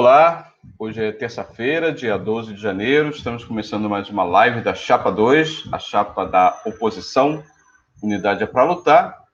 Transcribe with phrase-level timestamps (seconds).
[0.00, 5.10] Olá, hoje é terça-feira, dia 12 de janeiro, estamos começando mais uma live da Chapa
[5.10, 7.42] 2, a chapa da oposição,
[8.00, 9.24] Unidade é para Lutar.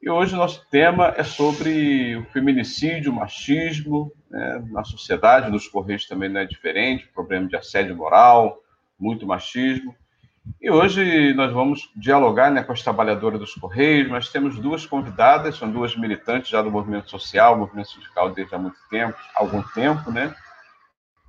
[0.00, 5.66] E hoje o nosso tema é sobre o feminicídio, o machismo né, na sociedade, nos
[5.66, 8.60] Correios também não é diferente, problema de assédio moral,
[8.96, 9.96] muito machismo.
[10.60, 14.10] E hoje nós vamos dialogar né, com as trabalhadoras dos Correios.
[14.10, 18.58] Nós temos duas convidadas, são duas militantes já do movimento social, movimento sindical desde há
[18.58, 20.34] muito tempo, algum tempo, né?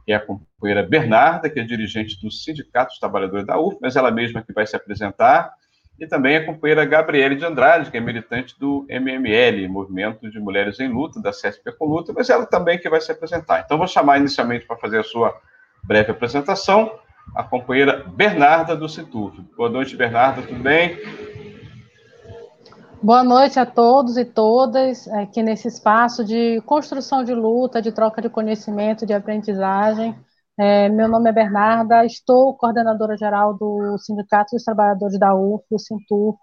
[0.05, 3.95] Que é a companheira Bernarda, que é dirigente do Sindicato dos Trabalhadores da UF, mas
[3.95, 5.53] ela mesma que vai se apresentar.
[5.97, 10.77] E também a companheira Gabriele de Andrade, que é militante do MML, Movimento de Mulheres
[10.81, 13.61] em Luta, da CSP com Luta, mas ela também que vai se apresentar.
[13.61, 15.33] Então, vou chamar inicialmente para fazer a sua
[15.81, 16.99] breve apresentação
[17.33, 19.41] a companheira Bernarda do Situf.
[19.55, 20.97] Boa noite, Bernarda, tudo bem?
[23.01, 28.21] Boa noite a todos e todas aqui nesse espaço de construção de luta, de troca
[28.21, 30.15] de conhecimento, de aprendizagem.
[30.57, 35.77] É, meu nome é Bernarda, estou coordenadora geral do Sindicato dos Trabalhadores da UF, o
[35.77, 36.39] Sintuf.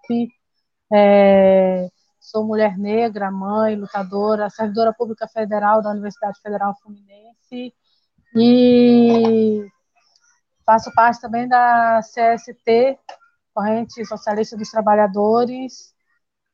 [0.92, 1.89] É,
[2.20, 7.72] sou mulher negra, mãe, lutadora, servidora pública federal da Universidade Federal Fluminense
[8.36, 9.67] e
[10.64, 12.98] Faço parte também da CST,
[13.55, 15.92] Corrente Socialista dos Trabalhadores,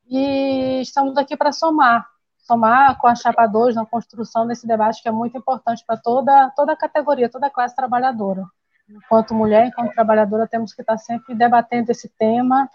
[0.09, 2.07] e estamos aqui para somar,
[2.39, 6.51] somar com a Chapa 2 na construção desse debate que é muito importante para toda,
[6.57, 8.45] toda a categoria, toda a classe trabalhadora.
[8.89, 12.71] Enquanto mulher, enquanto trabalhadora, temos que estar sempre debatendo esse tema,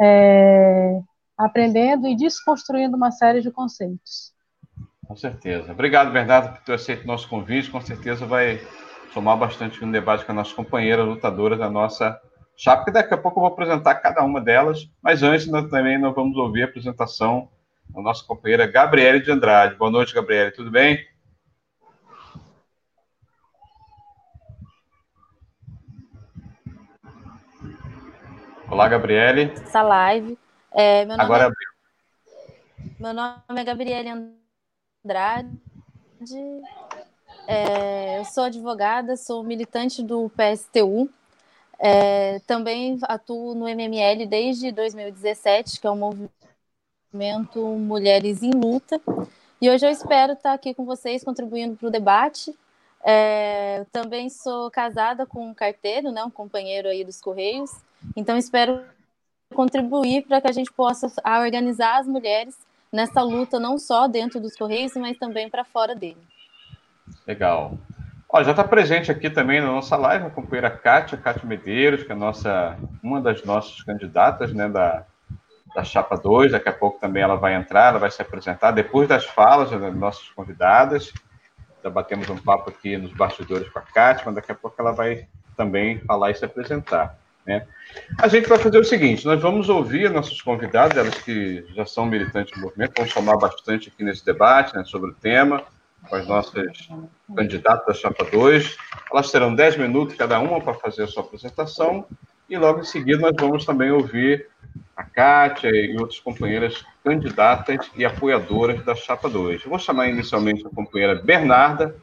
[0.00, 1.00] é,
[1.36, 4.32] aprendendo e desconstruindo uma série de conceitos.
[5.04, 5.72] Com certeza.
[5.72, 7.70] Obrigado, Bernardo, por ter aceito o nosso convite.
[7.70, 8.60] Com certeza vai
[9.12, 12.20] somar bastante no debate com a nossa companheira lutadora da nossa
[12.56, 15.98] chapa, que daqui a pouco eu vou apresentar cada uma delas, mas antes nós, também
[15.98, 17.48] nós vamos ouvir a apresentação
[17.88, 19.76] da nossa companheira Gabriele de Andrade.
[19.76, 21.06] Boa noite, Gabriele, tudo bem?
[28.70, 29.50] Olá, Gabriele.
[29.52, 30.38] Essa live.
[30.72, 31.68] É, meu Agora é...
[33.00, 34.34] Meu nome é Gabriele
[35.04, 35.48] Andrade.
[37.50, 41.08] É, eu sou advogada, sou militante do PSTU.
[41.78, 46.28] É, também atuo no MML desde 2017, que é o movimento
[47.78, 49.00] Mulheres em Luta.
[49.62, 52.54] E hoje eu espero estar aqui com vocês contribuindo para o debate.
[53.02, 57.70] É, também sou casada com um carteiro, né, um companheiro aí dos Correios.
[58.14, 58.84] Então espero
[59.54, 61.10] contribuir para que a gente possa
[61.42, 62.58] organizar as mulheres
[62.92, 66.20] nessa luta, não só dentro dos Correios, mas também para fora dele.
[67.26, 67.78] Legal.
[68.30, 72.12] Ó, já está presente aqui também na nossa live a companheira Kátia, Kátia Medeiros, que
[72.12, 75.04] é nossa, uma das nossas candidatas né, da,
[75.74, 76.52] da Chapa 2.
[76.52, 79.94] Daqui a pouco também ela vai entrar, ela vai se apresentar depois das falas das
[79.94, 81.10] nossas convidadas.
[81.82, 84.92] Já batemos um papo aqui nos bastidores com a Kátia, mas daqui a pouco ela
[84.92, 85.26] vai
[85.56, 87.18] também falar e se apresentar.
[87.46, 87.66] Né?
[88.20, 92.04] A gente vai fazer o seguinte: nós vamos ouvir nossos convidados, elas que já são
[92.04, 95.64] militantes do movimento, vão somar bastante aqui nesse debate né, sobre o tema
[96.08, 96.88] com as nossas
[97.34, 98.76] candidatas da Chapa 2.
[99.12, 102.06] Elas terão 10 minutos cada uma para fazer a sua apresentação
[102.48, 104.48] e logo em seguida nós vamos também ouvir
[104.96, 109.64] a Kátia e outras companheiras candidatas e apoiadoras da Chapa 2.
[109.64, 111.94] Eu vou chamar inicialmente a companheira Bernarda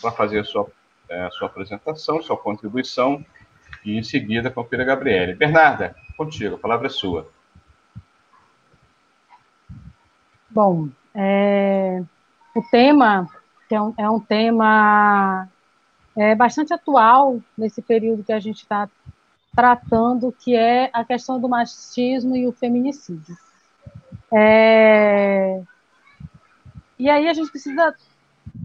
[0.00, 0.68] para fazer a sua,
[1.08, 3.24] é, a sua apresentação, sua contribuição,
[3.84, 5.34] e em seguida a companheira Gabriele.
[5.34, 7.28] Bernarda, contigo, a palavra é sua.
[10.50, 12.02] Bom, é,
[12.54, 13.28] o tema
[13.68, 15.48] que é um, é um tema
[16.16, 18.88] é, bastante atual nesse período que a gente está
[19.54, 23.36] tratando, que é a questão do machismo e o feminicídio.
[24.32, 25.62] É,
[26.98, 27.94] e aí a gente precisa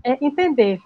[0.04, 0.80] é, entender.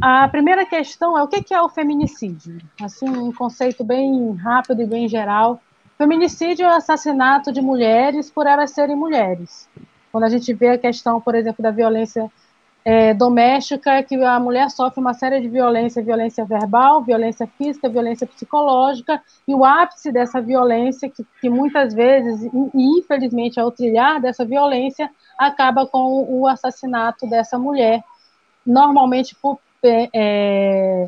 [0.00, 2.58] A primeira questão é o que é o feminicídio?
[2.80, 5.60] Assim, um conceito bem rápido e bem geral.
[5.98, 9.68] Feminicídio é o assassinato de mulheres por elas serem mulheres.
[10.10, 12.30] Quando a gente vê a questão, por exemplo, da violência
[12.82, 17.90] é, doméstica é que a mulher sofre uma série de violência, violência verbal, violência física,
[17.90, 24.20] violência psicológica, e o ápice dessa violência, que, que muitas vezes, e infelizmente, ao trilhar
[24.20, 28.02] dessa violência, acaba com o assassinato dessa mulher,
[28.64, 29.58] normalmente por,
[30.14, 31.06] é,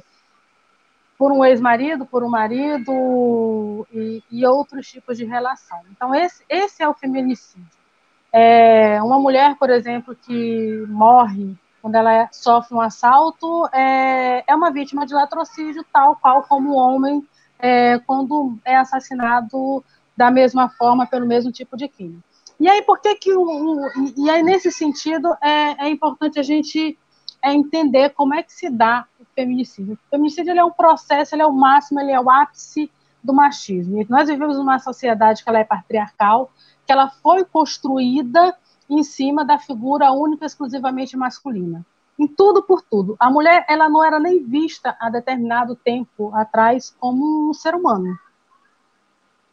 [1.17, 5.79] por um ex-marido, por um marido e, e, outros tipos de relação.
[5.91, 7.67] Então, esse, esse é o feminicídio.
[8.31, 14.70] É, uma mulher, por exemplo, que morre quando ela sofre um assalto, é, é uma
[14.70, 17.26] vítima de latrocínio, tal qual como o homem
[17.58, 19.84] é, quando é assassinado
[20.17, 22.20] da mesma forma, pelo mesmo tipo de crime.
[22.61, 26.43] E aí, por que que o, o e aí nesse sentido é, é importante a
[26.43, 26.96] gente
[27.43, 29.94] é entender como é que se dá o feminicídio.
[29.94, 32.88] O feminicídio é um processo, ele é o máximo, ele é o ápice
[33.23, 34.00] do machismo.
[34.00, 36.52] E nós vivemos numa sociedade que ela é patriarcal,
[36.87, 38.56] que ela foi construída
[38.88, 41.84] em cima da figura única exclusivamente masculina.
[42.19, 43.17] Em tudo por tudo.
[43.19, 48.17] A mulher ela não era nem vista a determinado tempo atrás como um ser humano.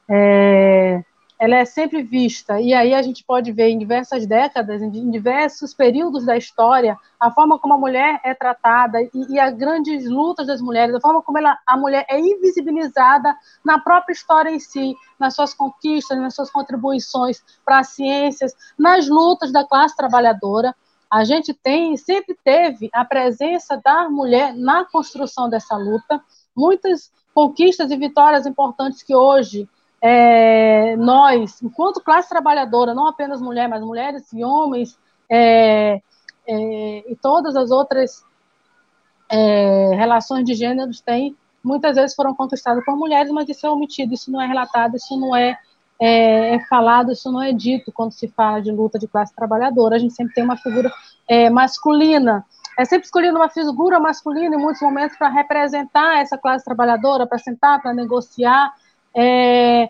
[0.07, 1.03] É,
[1.39, 5.74] ela é sempre vista, e aí a gente pode ver em diversas décadas, em diversos
[5.74, 10.47] períodos da história, a forma como a mulher é tratada e, e as grandes lutas
[10.47, 13.33] das mulheres, a forma como ela, a mulher é invisibilizada
[13.63, 19.07] na própria história em si, nas suas conquistas, nas suas contribuições para as ciências, nas
[19.07, 20.75] lutas da classe trabalhadora.
[21.09, 26.21] A gente tem, sempre teve a presença da mulher na construção dessa luta,
[26.53, 29.69] muitas conquistas e vitórias importantes que hoje
[30.01, 34.97] é, nós, enquanto classe trabalhadora, não apenas mulher, mas mulheres e homens,
[35.29, 36.01] é,
[36.47, 38.23] é, e todas as outras
[39.29, 44.13] é, relações de gêneros têm, muitas vezes foram conquistadas por mulheres, mas isso é omitido,
[44.13, 45.57] isso não é relatado, isso não é,
[45.99, 49.97] é, é falado, isso não é dito quando se fala de luta de classe trabalhadora.
[49.97, 50.91] A gente sempre tem uma figura
[51.51, 52.45] masculina,
[52.79, 57.37] é sempre escolhendo uma figura masculina em muitos momentos para representar essa classe trabalhadora, para
[57.37, 58.73] sentar, para negociar,
[59.15, 59.89] é,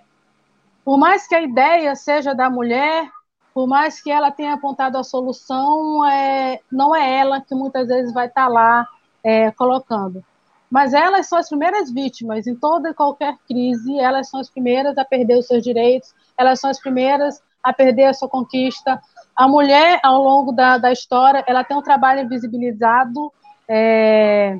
[0.83, 3.09] por mais que a ideia seja da mulher,
[3.53, 8.13] por mais que ela tenha apontado a solução, é, não é ela que muitas vezes
[8.13, 8.87] vai estar tá lá
[9.23, 10.23] é, colocando.
[10.69, 14.97] Mas elas são as primeiras vítimas em toda e qualquer crise, elas são as primeiras
[14.97, 19.01] a perder os seus direitos, elas são as primeiras a perder a sua conquista.
[19.35, 23.31] A mulher, ao longo da, da história, ela tem um trabalho invisibilizado,
[23.67, 24.57] é,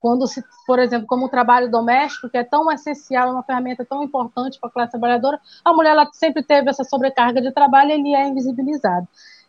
[0.00, 3.84] quando se, por exemplo, como o trabalho doméstico, que é tão essencial, é uma ferramenta
[3.84, 7.90] tão importante para a classe trabalhadora, a mulher ela sempre teve essa sobrecarga de trabalho
[7.90, 9.08] e ele é invisibilizado.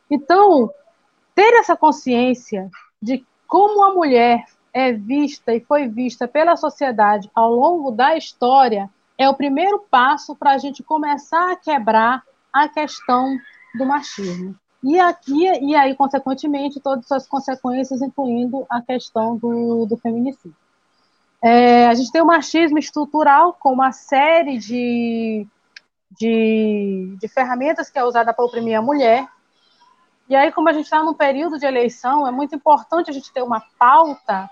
[0.10, 0.72] Então,
[1.36, 2.70] ter essa consciência
[3.02, 8.90] de como a mulher é vista e foi vista pela sociedade ao longo da história
[9.18, 12.24] é o primeiro passo para a gente começar a quebrar
[12.54, 13.38] a questão
[13.76, 14.56] do machismo.
[14.84, 20.56] E, aqui, e aí, consequentemente, todas as consequências, incluindo a questão do, do feminicídio.
[21.42, 25.48] É, a gente tem o machismo estrutural com uma série de,
[26.12, 29.28] de, de ferramentas que é usada para oprimir a mulher.
[30.30, 33.32] E aí, como a gente está num período de eleição, é muito importante a gente
[33.32, 34.50] ter uma pauta,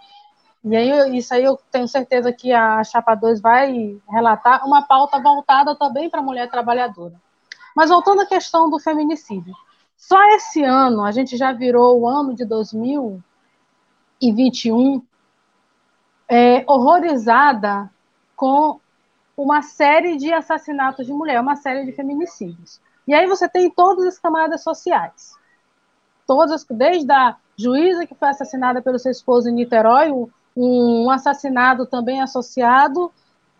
[0.65, 5.21] e aí isso aí eu tenho certeza que a Chapa 2 vai relatar, uma pauta
[5.21, 7.13] voltada também para a mulher trabalhadora.
[7.75, 9.53] Mas voltando à questão do feminicídio.
[9.97, 15.01] Só esse ano, a gente já virou o ano de 2021
[16.27, 17.89] é, horrorizada
[18.35, 18.79] com
[19.37, 22.81] uma série de assassinatos de mulher, uma série de feminicídios.
[23.07, 25.33] E aí você tem todas as camadas sociais.
[26.25, 30.11] Todas, desde a juíza que foi assassinada pelo seu esposo em Niterói,
[30.55, 33.11] um assassinado também associado,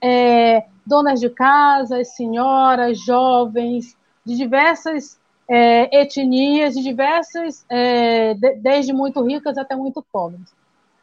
[0.01, 3.95] é, donas de casa, senhoras, jovens,
[4.25, 10.53] de diversas é, etnias de diversas, é, de, desde muito ricas até muito pobres.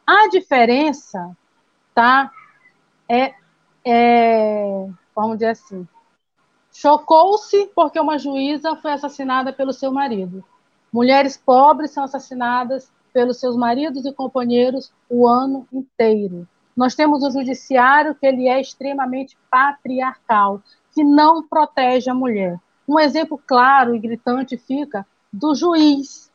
[0.05, 1.35] A diferença,
[1.95, 2.31] tá,
[3.07, 3.33] é,
[3.85, 5.87] é vamos dizer assim,
[6.73, 10.43] chocou-se porque uma juíza foi assassinada pelo seu marido.
[10.91, 16.47] Mulheres pobres são assassinadas pelos seus maridos e companheiros o ano inteiro.
[16.75, 22.59] Nós temos um judiciário que ele é extremamente patriarcal, que não protege a mulher.
[22.87, 26.31] Um exemplo claro e gritante fica do juiz,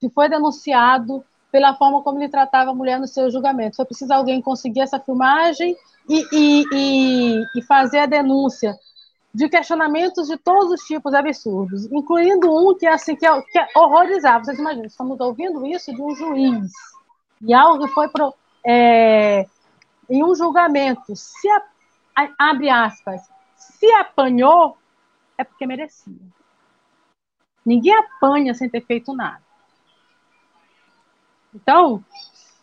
[0.00, 3.76] que foi denunciado pela forma como ele tratava a mulher no seu julgamento.
[3.76, 5.76] Foi preciso alguém conseguir essa filmagem
[6.08, 8.76] e, e, e, e fazer a denúncia
[9.36, 13.66] de questionamentos de todos os tipos absurdos, incluindo um que, assim, que, é, que é
[13.76, 14.44] horrorizava.
[14.44, 16.72] Vocês imaginam, estamos ouvindo isso de um juiz,
[17.42, 18.32] e algo que foi pro,
[18.66, 19.44] é,
[20.08, 23.20] em um julgamento, se a, abre aspas,
[23.56, 24.78] se apanhou,
[25.38, 26.14] é porque merecia.
[27.64, 29.42] Ninguém apanha sem ter feito nada.
[31.54, 32.04] Então,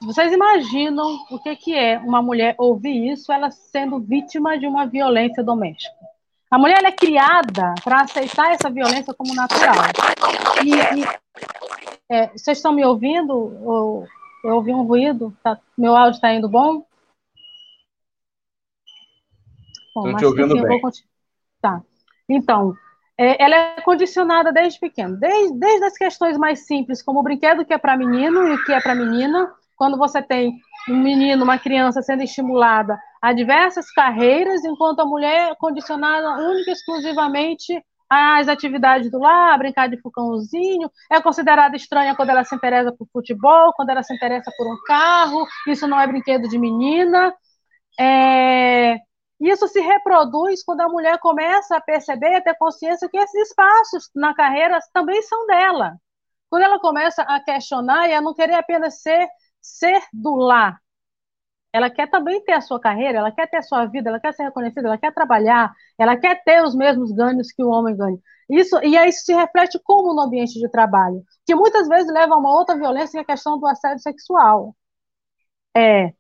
[0.02, 4.86] vocês imaginam o que, que é uma mulher ouvir isso, ela sendo vítima de uma
[4.86, 5.96] violência doméstica.
[6.52, 9.74] A mulher é criada para aceitar essa violência como natural.
[10.64, 11.04] E, e
[12.10, 13.32] é, vocês estão me ouvindo?
[13.64, 14.08] Eu,
[14.44, 15.36] eu ouvi um ruído?
[15.42, 16.86] Tá, meu áudio está indo bom?
[19.88, 20.82] Estou te ouvindo bem.
[21.62, 21.82] Tá.
[22.30, 22.74] Então,
[23.18, 27.66] é, ela é condicionada desde pequeno, desde, desde as questões mais simples, como o brinquedo
[27.66, 29.52] que é para menino e o que é para menina.
[29.76, 30.54] Quando você tem
[30.90, 36.70] um menino, uma criança sendo estimulada a diversas carreiras, enquanto a mulher é condicionada única
[36.70, 42.54] e exclusivamente as atividades do lar, brincar de fucãozinho, é considerada estranha quando ela se
[42.56, 46.60] interessa por futebol, quando ela se interessa por um carro, isso não é brinquedo de
[46.60, 47.34] menina.
[48.00, 48.98] É...
[49.40, 54.10] Isso se reproduz quando a mulher começa a perceber, a ter consciência que esses espaços
[54.16, 55.98] na carreira também são dela.
[56.50, 59.28] Quando ela começa a questionar e a não querer apenas ser,
[59.62, 60.80] ser do lar,
[61.72, 64.34] ela quer também ter a sua carreira, ela quer ter a sua vida, ela quer
[64.34, 68.18] ser reconhecida, ela quer trabalhar, ela quer ter os mesmos ganhos que o homem ganha.
[68.50, 72.36] Isso, e aí isso se reflete como no ambiente de trabalho, que muitas vezes leva
[72.36, 74.76] a uma outra violência, que é a questão do assédio sexual.
[75.76, 76.14] É,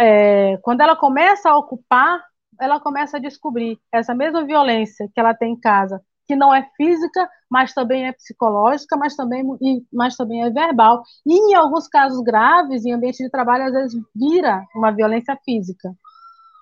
[0.00, 2.24] é, quando ela começa a ocupar,
[2.58, 6.66] ela começa a descobrir essa mesma violência que ela tem em casa, que não é
[6.76, 9.44] física, mas também é psicológica, mas também,
[9.92, 11.02] mas também é verbal.
[11.26, 15.92] E em alguns casos graves, em ambiente de trabalho, às vezes vira uma violência física,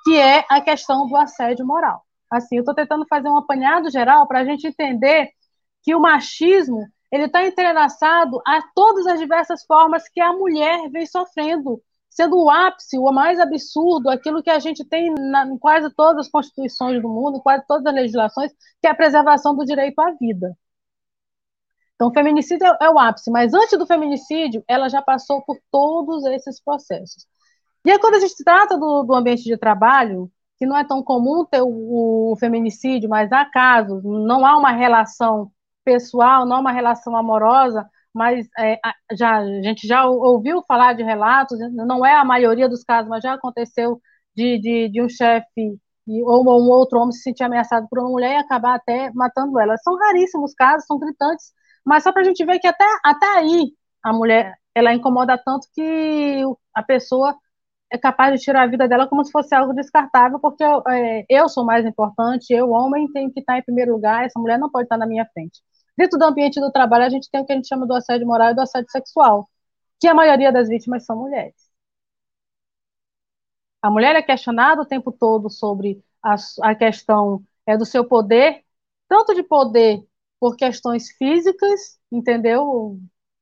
[0.05, 2.03] que é a questão do assédio moral.
[2.31, 5.31] Assim, eu estou tentando fazer um apanhado geral para a gente entender
[5.85, 11.07] que o machismo ele está entrelaçado a todas as diversas formas que a mulher vem
[11.07, 11.81] sofrendo
[12.19, 16.27] sendo o ápice, o mais absurdo, aquilo que a gente tem na, em quase todas
[16.27, 20.01] as constituições do mundo, em quase todas as legislações, que é a preservação do direito
[20.01, 20.59] à vida.
[21.95, 25.59] Então, o feminicídio é, é o ápice, mas antes do feminicídio, ela já passou por
[25.71, 27.25] todos esses processos.
[27.85, 31.05] E aí, quando a gente trata do, do ambiente de trabalho, que não é tão
[31.05, 35.53] comum ter o, o feminicídio, mas há casos, não há uma relação
[35.85, 38.79] pessoal, não há uma relação amorosa, mas é,
[39.17, 43.23] já, a gente já ouviu falar de relatos, não é a maioria dos casos, mas
[43.23, 44.01] já aconteceu
[44.35, 45.79] de, de, de um chefe
[46.25, 49.77] ou um outro homem se sentir ameaçado por uma mulher e acabar até matando ela.
[49.79, 51.53] São raríssimos casos, são gritantes,
[51.85, 53.73] mas só para a gente ver que até, até aí
[54.03, 56.43] a mulher ela incomoda tanto que
[56.75, 57.37] a pessoa
[57.91, 61.25] é capaz de tirar a vida dela como se fosse algo descartável, porque eu, é,
[61.29, 64.71] eu sou mais importante, eu, homem, tenho que estar em primeiro lugar, essa mulher não
[64.71, 65.61] pode estar na minha frente.
[65.99, 68.25] Dentro do ambiente do trabalho, a gente tem o que a gente chama do assédio
[68.25, 69.49] moral e do assédio sexual,
[70.01, 71.57] que a maioria das vítimas são mulheres.
[73.83, 78.65] A mulher é questionada o tempo todo sobre a, a questão é, do seu poder,
[79.09, 80.07] tanto de poder
[80.39, 82.97] por questões físicas, entendeu?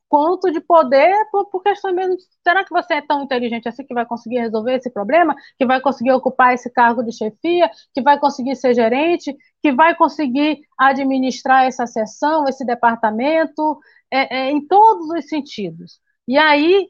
[0.09, 2.17] quanto de poder por, por questão mesmo.
[2.43, 5.35] Será que você é tão inteligente assim que vai conseguir resolver esse problema?
[5.59, 7.71] Que vai conseguir ocupar esse cargo de chefia?
[7.95, 9.37] Que vai conseguir ser gerente?
[9.67, 13.81] Que vai conseguir administrar essa seção, esse departamento?
[14.09, 15.99] É, é, em todos os sentidos.
[16.29, 16.89] E aí,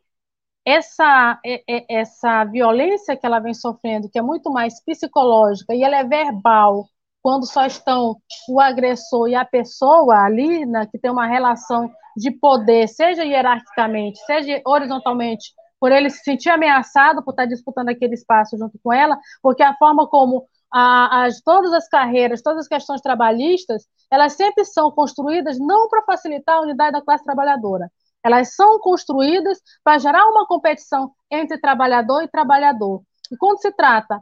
[0.63, 5.83] essa, é, é, essa violência que ela vem sofrendo, que é muito mais psicológica e
[5.83, 6.87] ela é verbal,
[7.23, 8.17] quando só estão
[8.47, 14.19] o agressor e a pessoa ali, né, que tem uma relação de poder, seja hierarquicamente,
[14.27, 19.19] seja horizontalmente, por ele se sentir ameaçado por estar disputando aquele espaço junto com ela,
[19.41, 20.47] porque a forma como
[20.79, 26.03] a, as, todas as carreiras, todas as questões trabalhistas, elas sempre são construídas não para
[26.03, 27.91] facilitar a unidade da classe trabalhadora,
[28.23, 33.03] elas são construídas para gerar uma competição entre trabalhador e trabalhador.
[33.33, 34.21] E quando se trata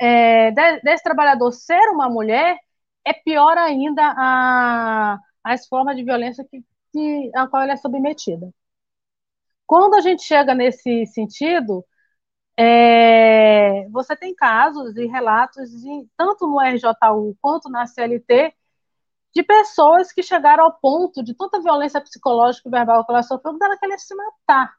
[0.00, 2.56] é, desse trabalhador ser uma mulher,
[3.04, 6.62] é pior ainda a, as formas de violência que,
[6.92, 8.52] que, a qual ela é submetida.
[9.66, 11.84] Quando a gente chega nesse sentido,
[12.56, 18.54] é, você tem casos e relatos, de, tanto no RJU quanto na CLT,
[19.34, 23.58] de pessoas que chegaram ao ponto de tanta violência psicológica e verbal que ela sofreu,
[23.58, 24.74] que ela se matar.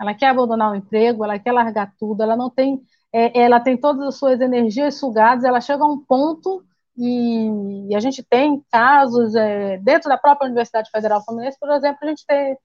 [0.00, 2.82] Ela quer abandonar o emprego, ela quer largar tudo, ela não tem,
[3.12, 6.64] é, ela tem todas as suas energias sugadas, ela chega a um ponto
[6.96, 11.98] e, e a gente tem casos é, dentro da própria Universidade Federal Fluminense, por exemplo,
[12.02, 12.58] a gente te,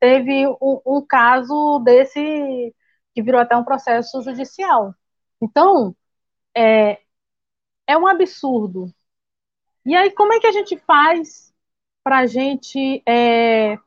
[0.00, 2.74] teve um, um, caso desse
[3.14, 4.94] que virou até um processo judicial.
[5.40, 5.94] Então,
[6.56, 7.00] é,
[7.86, 8.92] é um absurdo.
[9.84, 11.52] E aí, como é que a gente faz
[12.02, 13.78] para a gente é,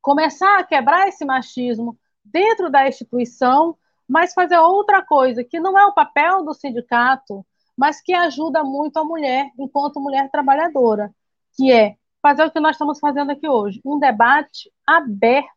[0.00, 3.76] começar a quebrar esse machismo dentro da instituição,
[4.08, 7.44] mas fazer outra coisa, que não é o papel do sindicato,
[7.76, 11.14] mas que ajuda muito a mulher enquanto mulher trabalhadora,
[11.56, 15.53] que é fazer o que nós estamos fazendo aqui hoje, um debate aberto,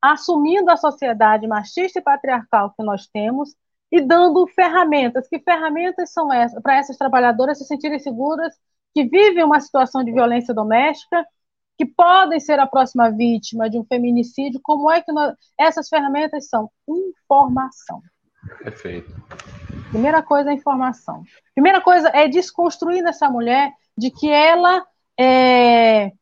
[0.00, 3.54] assumindo a sociedade machista e patriarcal que nós temos
[3.90, 5.28] e dando ferramentas.
[5.28, 8.54] Que ferramentas são essas para essas trabalhadoras se sentirem seguras
[8.94, 11.24] que vivem uma situação de violência doméstica,
[11.76, 14.60] que podem ser a próxima vítima de um feminicídio?
[14.62, 15.34] Como é que nós...
[15.58, 18.00] essas ferramentas são informação?
[18.62, 19.14] Perfeito.
[19.90, 21.22] Primeira coisa é informação.
[21.54, 24.84] Primeira coisa é desconstruir nessa mulher de que ela
[25.18, 26.12] é,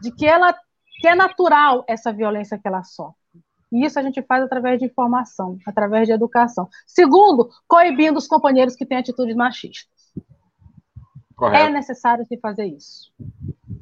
[0.00, 0.54] de que ela
[1.00, 3.18] que é natural essa violência que ela sofre.
[3.72, 6.68] E isso a gente faz através de informação, através de educação.
[6.86, 10.12] Segundo, coibindo os companheiros que têm atitudes machistas.
[11.36, 11.64] Correto.
[11.64, 13.12] É necessário se fazer isso.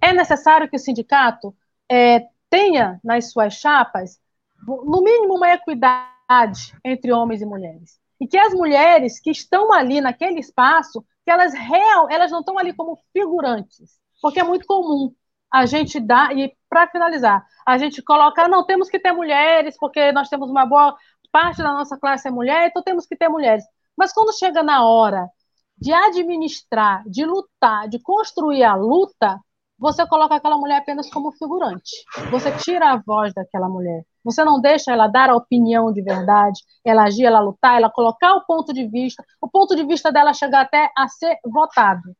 [0.01, 1.55] É necessário que o sindicato
[1.91, 4.21] é, tenha nas suas chapas,
[4.67, 7.99] no mínimo, uma equidade entre homens e mulheres.
[8.21, 12.59] E que as mulheres que estão ali naquele espaço, que elas real, elas não estão
[12.59, 15.15] ali como figurantes, porque é muito comum
[15.53, 20.13] a gente dar e para finalizar, a gente colocar, não temos que ter mulheres porque
[20.13, 20.97] nós temos uma boa
[21.33, 23.65] parte da nossa classe é mulher, então temos que ter mulheres.
[23.97, 25.29] Mas quando chega na hora
[25.77, 29.41] de administrar, de lutar, de construir a luta,
[29.79, 32.05] você coloca aquela mulher apenas como figurante.
[32.31, 34.05] Você tira a voz daquela mulher.
[34.25, 38.35] Você não deixa ela dar a opinião de verdade, ela agir, ela lutar, ela colocar
[38.35, 42.13] o ponto de vista, o ponto de vista dela chegar até a ser votado.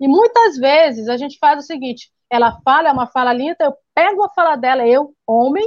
[0.00, 3.74] E muitas vezes a gente faz o seguinte: ela fala, é uma fala linda, eu
[3.94, 5.64] pego a fala dela, eu, homem,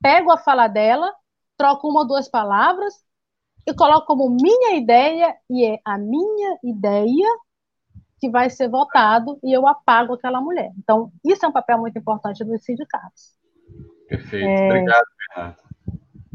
[0.00, 1.12] pego a fala dela,
[1.56, 2.94] troco uma ou duas palavras
[3.66, 7.28] e coloco como minha ideia, e é a minha ideia
[8.18, 10.70] que vai ser votado e eu apago aquela mulher.
[10.78, 13.34] Então, isso é um papel muito importante dos sindicatos.
[14.08, 14.46] Perfeito.
[14.46, 14.66] É...
[14.66, 15.70] Obrigado, Bernardo.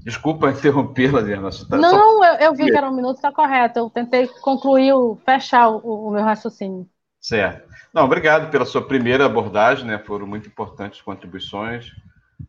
[0.06, 1.50] Desculpa interrompê-la, Diana.
[1.68, 2.26] Tá Não, só...
[2.26, 3.80] eu, eu, vi que era um minuto, está correto.
[3.80, 4.94] Eu tentei concluir,
[5.26, 6.88] fechar o, o, meu raciocínio.
[7.25, 7.67] Certo.
[7.91, 9.98] Não, obrigado pela sua primeira abordagem, né?
[9.98, 11.91] Foram muito importantes contribuições.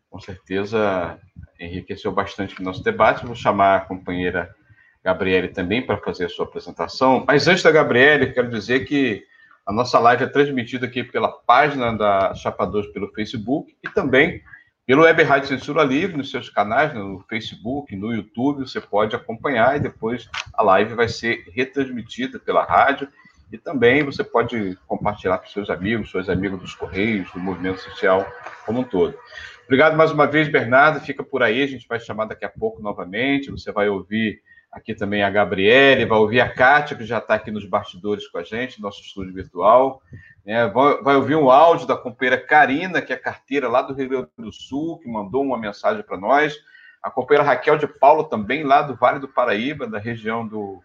[0.07, 1.17] Com certeza
[1.59, 3.25] enriqueceu bastante o nosso debate.
[3.25, 4.55] Vou chamar a companheira
[5.03, 7.25] Gabriele também para fazer a sua apresentação.
[7.27, 9.23] Mas antes da Gabriele, quero dizer que
[9.65, 14.43] a nossa live é transmitida aqui pela página da Chapa 2 pelo Facebook e também
[14.85, 19.75] pelo Web Rádio Censura Livre, nos seus canais, no Facebook, no YouTube, você pode acompanhar
[19.75, 23.07] e depois a live vai ser retransmitida pela rádio
[23.51, 28.25] e também você pode compartilhar com seus amigos, seus amigos dos Correios, do movimento social
[28.65, 29.17] como um todo.
[29.65, 30.99] Obrigado mais uma vez, Bernardo.
[30.99, 33.51] Fica por aí, a gente vai chamar daqui a pouco novamente.
[33.51, 37.51] Você vai ouvir aqui também a Gabriele, vai ouvir a Kátia, que já está aqui
[37.51, 40.01] nos bastidores com a gente, nosso estúdio virtual.
[40.45, 40.67] Né?
[40.67, 44.29] Vai, vai, ouvir um áudio da companheira Karina, que é carteira lá do Rio Grande
[44.37, 46.55] do Sul, que mandou uma mensagem para nós.
[47.01, 50.81] A companheira Raquel de Paulo, também lá do Vale do Paraíba, da região do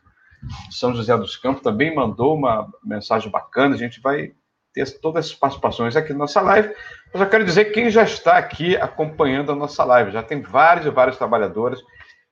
[0.70, 3.74] São José dos Campos, também mandou uma mensagem bacana.
[3.74, 4.32] A gente vai
[4.72, 6.74] ter todas as participações aqui na nossa live.
[7.12, 10.10] Eu já quero dizer quem já está aqui acompanhando a nossa live.
[10.10, 11.80] Já tem vários e vários trabalhadores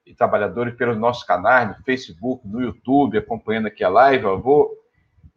[0.07, 4.25] e trabalhadores pelos nossos canais, no Facebook, no YouTube, acompanhando aqui a live.
[4.25, 4.71] Eu vou,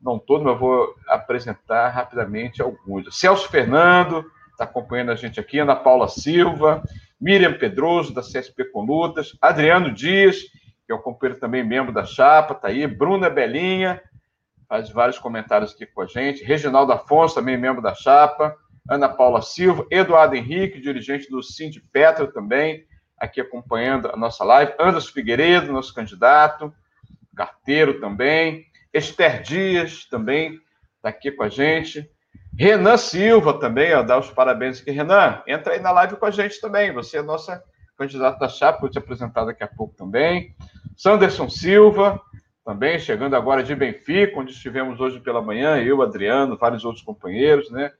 [0.02, 3.16] não todo, mas vou apresentar rapidamente alguns.
[3.18, 6.82] Celso Fernando está acompanhando a gente aqui, Ana Paula Silva,
[7.20, 10.38] Miriam Pedroso, da CSP com Lutas, Adriano Dias,
[10.94, 14.02] é o companheiro também membro da chapa, está aí, Bruna Belinha,
[14.68, 18.56] faz vários comentários aqui com a gente, Reginaldo Afonso, também membro da chapa,
[18.90, 22.86] Ana Paula Silva, Eduardo Henrique, dirigente do Cindy Petra também,
[23.18, 24.74] aqui acompanhando a nossa live.
[24.78, 26.74] Anderson Figueiredo, nosso candidato,
[27.36, 28.66] carteiro também.
[28.94, 30.60] Esther Dias também
[30.98, 32.10] está aqui com a gente.
[32.58, 34.92] Renan Silva também, ó, dá os parabéns aqui.
[34.92, 36.92] Renan, entra aí na live com a gente também.
[36.94, 37.64] Você é nossa
[37.98, 40.56] candidata da chapa, vou te apresentar daqui a pouco também.
[40.96, 42.22] Sanderson Silva,
[42.66, 47.70] também chegando agora de Benfica, onde estivemos hoje pela manhã, eu, Adriano, vários outros companheiros,
[47.70, 47.92] né?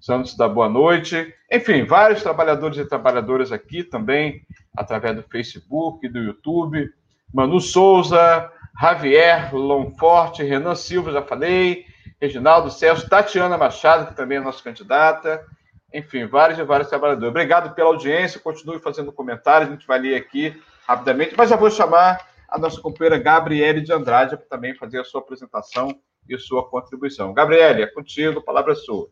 [0.00, 1.34] Santos da Boa Noite.
[1.50, 4.42] Enfim, vários trabalhadores e trabalhadoras aqui também,
[4.76, 6.90] através do Facebook, do YouTube.
[7.32, 11.84] Manu Souza, Javier Lomforte, Renan Silva, já falei,
[12.20, 15.44] Reginaldo Celso, Tatiana Machado, que também é nossa candidata.
[15.92, 17.30] Enfim, vários e vários trabalhadores.
[17.30, 20.54] Obrigado pela audiência, continue fazendo comentários, a gente vai ler aqui
[20.86, 22.20] rapidamente, mas já vou chamar
[22.56, 26.68] a nossa companheira Gabriele de Andrade para também fazer a sua apresentação e a sua
[26.68, 27.34] contribuição.
[27.34, 29.10] Gabriele, é contigo, a palavra é sua.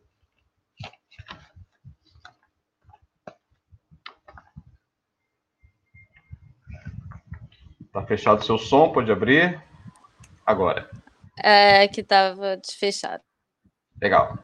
[7.93, 9.63] Tá fechado o seu som, pode abrir.
[10.45, 10.91] Agora.
[11.39, 13.23] É que estava fechado.
[14.01, 14.39] Legal.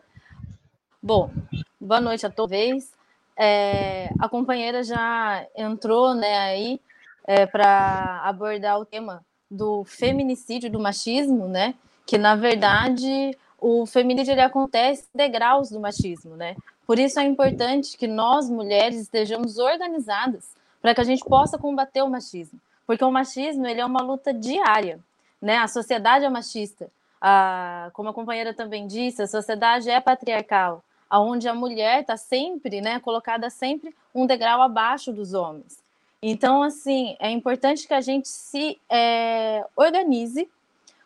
[1.02, 1.32] Bom,
[1.80, 2.92] boa noite a todos.
[3.36, 6.80] É, a companheira já entrou né, aí
[7.24, 11.74] é, para abordar o tema do feminicídio, do machismo, né?
[12.06, 16.56] Que na verdade o feminicídio ele acontece em degraus do machismo, né?
[16.86, 20.48] Por isso é importante que nós mulheres estejamos organizadas
[20.80, 22.58] para que a gente possa combater o machismo
[22.90, 24.98] porque o machismo ele é uma luta diária,
[25.40, 25.58] né?
[25.58, 31.46] A sociedade é machista, a, como a companheira também disse, a sociedade é patriarcal, aonde
[31.46, 35.79] a mulher está sempre, né, colocada sempre um degrau abaixo dos homens.
[36.22, 40.48] Então, assim, é importante que a gente se é, organize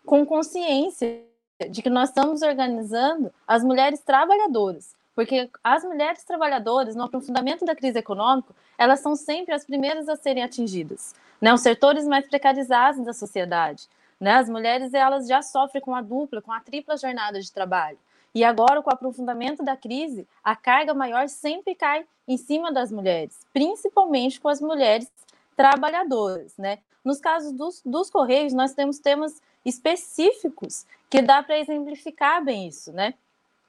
[0.04, 1.22] com consciência
[1.70, 7.76] de que nós estamos organizando as mulheres trabalhadoras, porque as mulheres trabalhadoras, no aprofundamento da
[7.76, 13.04] crise econômica, elas são sempre as primeiras a serem atingidas né, os setores mais precarizados
[13.04, 13.86] da sociedade.
[14.18, 14.32] Né?
[14.32, 17.98] As mulheres elas já sofrem com a dupla, com a tripla jornada de trabalho.
[18.34, 22.90] E agora, com o aprofundamento da crise, a carga maior sempre cai em cima das
[22.90, 25.10] mulheres, principalmente com as mulheres
[25.56, 26.56] trabalhadoras.
[26.58, 26.78] Né?
[27.04, 32.92] Nos casos dos, dos Correios, nós temos temas específicos que dá para exemplificar bem isso.
[32.92, 33.14] Né?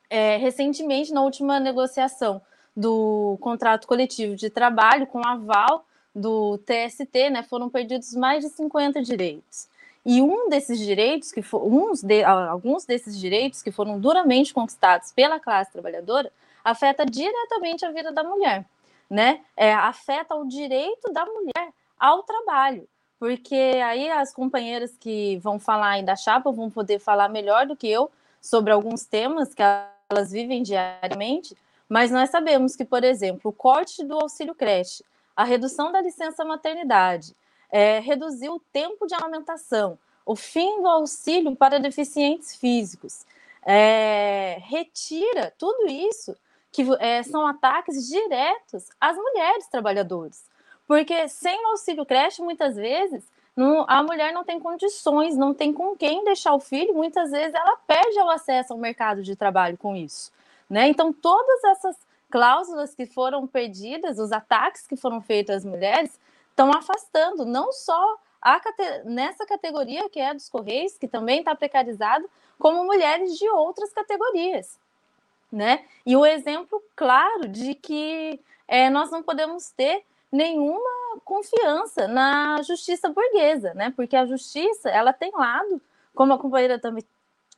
[0.09, 2.41] É, recentemente, na última negociação
[2.75, 9.01] do contrato coletivo de trabalho, com aval do TST, né, foram perdidos mais de 50
[9.01, 9.67] direitos.
[10.05, 15.11] E um desses direitos, que for, uns de, alguns desses direitos que foram duramente conquistados
[15.11, 16.31] pela classe trabalhadora,
[16.63, 18.65] afeta diretamente a vida da mulher,
[19.09, 19.41] né?
[19.57, 22.87] É, afeta o direito da mulher ao trabalho,
[23.19, 27.75] porque aí as companheiras que vão falar aí da chapa vão poder falar melhor do
[27.75, 29.63] que eu sobre alguns temas que
[30.09, 31.57] elas vivem diariamente,
[31.89, 35.03] mas nós sabemos que, por exemplo, o corte do auxílio creche,
[35.35, 37.35] a redução da licença maternidade,
[37.75, 43.25] é, reduzir o tempo de amamentação, o fim do auxílio para deficientes físicos,
[43.65, 46.37] é, retira tudo isso
[46.71, 50.45] que é, são ataques diretos às mulheres trabalhadoras.
[50.87, 55.73] Porque sem o auxílio creche, muitas vezes, não, a mulher não tem condições, não tem
[55.73, 59.77] com quem deixar o filho, muitas vezes ela perde o acesso ao mercado de trabalho
[59.77, 60.31] com isso.
[60.69, 60.87] Né?
[60.87, 61.97] Então, todas essas
[62.31, 66.17] cláusulas que foram perdidas, os ataques que foram feitos às mulheres,
[66.55, 68.61] estão afastando não só a,
[69.03, 74.79] nessa categoria que é dos Correios, que também está precarizado, como mulheres de outras categorias.
[75.51, 75.85] Né?
[76.05, 83.09] E o exemplo claro de que é, nós não podemos ter nenhuma confiança na justiça
[83.09, 83.93] burguesa, né?
[83.95, 85.81] Porque a justiça ela tem lado,
[86.13, 87.05] como a companheira também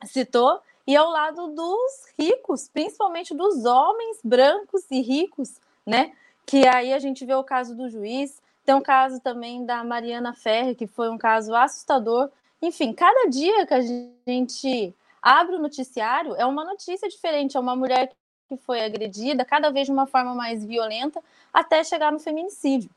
[0.04, 6.12] citou, e ao lado dos ricos, principalmente dos homens brancos e ricos, né?
[6.46, 10.34] Que aí a gente vê o caso do juiz, tem o caso também da Mariana
[10.34, 12.28] Ferre, que foi um caso assustador.
[12.60, 17.74] Enfim, cada dia que a gente abre o noticiário é uma notícia diferente, é uma
[17.74, 18.12] mulher
[18.46, 22.90] que foi agredida, cada vez de uma forma mais violenta, até chegar no feminicídio.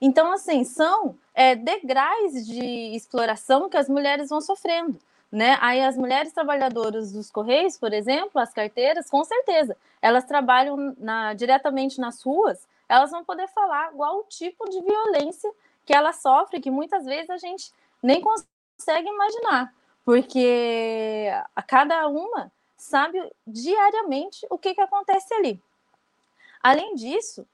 [0.00, 4.98] Então, assim, são é, degraus de exploração que as mulheres vão sofrendo.
[5.30, 5.58] Né?
[5.60, 11.34] Aí as mulheres trabalhadoras dos Correios, por exemplo, as carteiras, com certeza, elas trabalham na,
[11.34, 15.48] diretamente nas ruas, elas vão poder falar qual o tipo de violência
[15.86, 17.72] que ela sofre, que muitas vezes a gente
[18.02, 19.72] nem consegue imaginar,
[20.04, 25.62] porque a cada uma sabe diariamente o que, que acontece ali.
[26.60, 27.46] Além disso,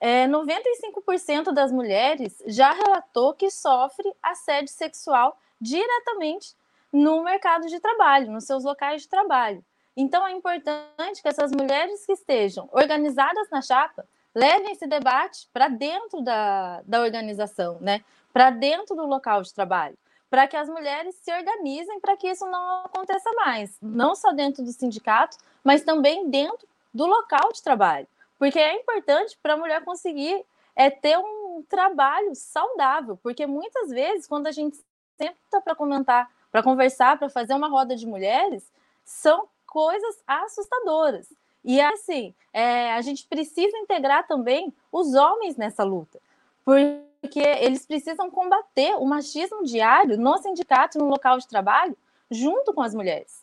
[0.00, 6.54] é, 95% das mulheres já relatou que sofre assédio sexual diretamente
[6.92, 9.64] no mercado de trabalho, nos seus locais de trabalho.
[9.96, 15.68] Então, é importante que essas mulheres que estejam organizadas na chapa levem esse debate para
[15.68, 18.04] dentro da, da organização, né?
[18.32, 19.96] para dentro do local de trabalho,
[20.28, 24.64] para que as mulheres se organizem para que isso não aconteça mais, não só dentro
[24.64, 29.84] do sindicato, mas também dentro do local de trabalho, porque é importante para a mulher
[29.84, 30.44] conseguir
[30.74, 34.76] é, ter um trabalho saudável, porque muitas vezes, quando a gente
[35.16, 38.70] senta para comentar para conversar, para fazer uma roda de mulheres,
[39.04, 41.26] são coisas assustadoras.
[41.64, 46.20] E assim, é, a gente precisa integrar também os homens nessa luta,
[46.62, 51.96] porque eles precisam combater o machismo diário no sindicato, no local de trabalho,
[52.30, 53.42] junto com as mulheres.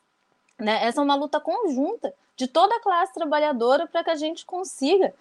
[0.59, 0.85] Né?
[0.85, 5.13] Essa é uma luta conjunta de toda a classe trabalhadora para que a gente consiga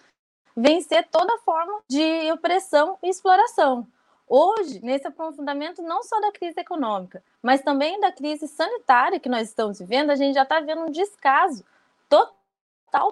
[0.55, 3.87] vencer toda forma de opressão e exploração.
[4.27, 9.49] Hoje, nesse aprofundamento não só da crise econômica, mas também da crise sanitária que nós
[9.49, 11.65] estamos vivendo, a gente já está vendo um descaso
[12.07, 12.40] total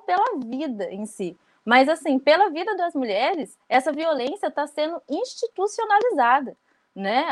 [0.06, 1.38] pela vida em si.
[1.66, 6.56] Mas, assim, pela vida das mulheres, essa violência está sendo institucionalizada.
[6.96, 7.24] Né?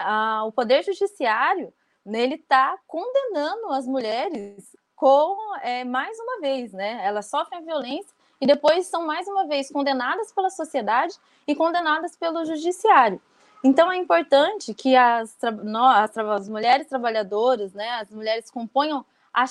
[0.45, 1.73] o Poder Judiciário
[2.05, 7.01] ele está condenando as mulheres com é, mais uma vez, né?
[7.03, 12.45] Elas sofrem violência e depois são mais uma vez condenadas pela sociedade e condenadas pelo
[12.45, 13.21] judiciário.
[13.63, 19.45] Então é importante que as, as, as mulheres trabalhadoras, né, as mulheres componham a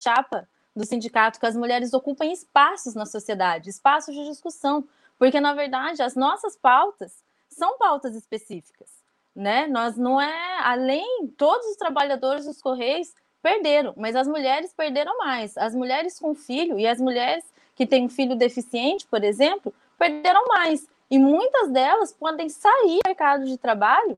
[0.00, 4.86] chapa do sindicato, que as mulheres ocupem espaços na sociedade, espaços de discussão,
[5.18, 8.88] porque na verdade as nossas pautas são pautas específicas,
[9.34, 9.66] né?
[9.66, 13.12] Nós não é além todos os trabalhadores dos correios
[13.42, 15.56] perderam, mas as mulheres perderam mais.
[15.58, 20.44] As mulheres com filho e as mulheres que têm um filho deficiente, por exemplo, perderam
[20.46, 20.86] mais.
[21.10, 24.16] E muitas delas podem sair do mercado de trabalho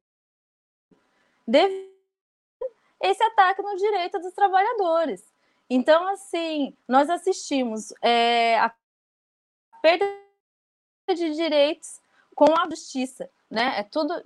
[1.46, 1.88] devido
[3.02, 5.24] a esse ataque no direito dos trabalhadores.
[5.70, 8.74] Então, assim, nós assistimos é, a
[9.80, 10.04] perda
[11.08, 12.00] de direitos
[12.34, 13.78] com a justiça, né?
[13.78, 14.20] É tudo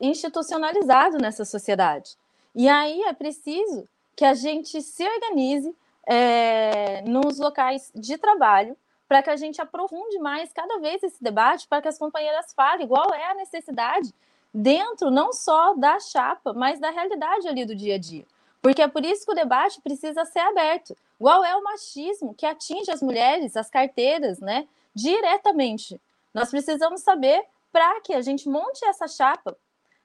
[0.00, 2.16] institucionalizado nessa sociedade.
[2.54, 5.74] E aí é preciso que a gente se organize
[6.06, 8.76] é, nos locais de trabalho
[9.08, 12.86] para que a gente aprofunde mais cada vez esse debate, para que as companheiras falem
[12.86, 14.12] qual é a necessidade
[14.52, 18.26] dentro não só da chapa, mas da realidade ali do dia a dia.
[18.60, 20.96] Porque é por isso que o debate precisa ser aberto.
[21.18, 26.00] Qual é o machismo que atinge as mulheres, as carteiras, né, diretamente?
[26.34, 29.56] Nós precisamos saber para que a gente monte essa chapa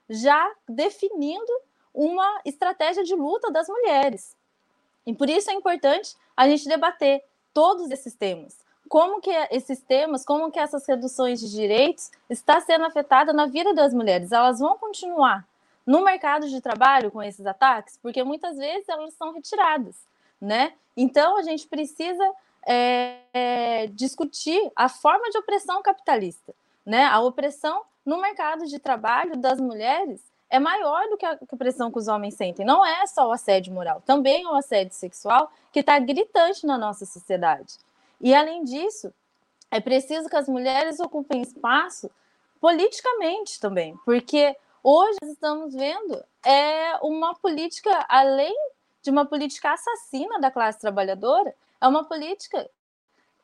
[0.10, 1.52] já definindo
[1.94, 4.36] uma estratégia de luta das mulheres.
[5.06, 8.58] E por isso é importante a gente debater todos esses temas.
[8.90, 13.74] Como que esses temas, como que essas reduções de direitos está sendo afetada na vida
[13.74, 14.32] das mulheres?
[14.32, 15.48] Elas vão continuar
[15.86, 17.98] no mercado de trabalho com esses ataques?
[18.02, 19.96] Porque muitas vezes elas são retiradas,
[20.40, 20.74] né?
[20.96, 22.24] Então a gente precisa
[22.66, 26.54] é, é, discutir a forma de opressão capitalista,
[26.86, 27.06] né?
[27.06, 31.98] A opressão no mercado de trabalho das mulheres é maior do que a opressão que
[31.98, 32.66] os homens sentem.
[32.66, 36.78] Não é só o assédio moral, também é o assédio sexual que está gritante na
[36.78, 37.76] nossa sociedade.
[38.22, 39.12] E além disso,
[39.72, 42.10] é preciso que as mulheres ocupem espaço
[42.62, 48.56] politicamente também, porque hoje estamos vendo é uma política além
[49.02, 52.70] de uma política assassina da classe trabalhadora, é uma política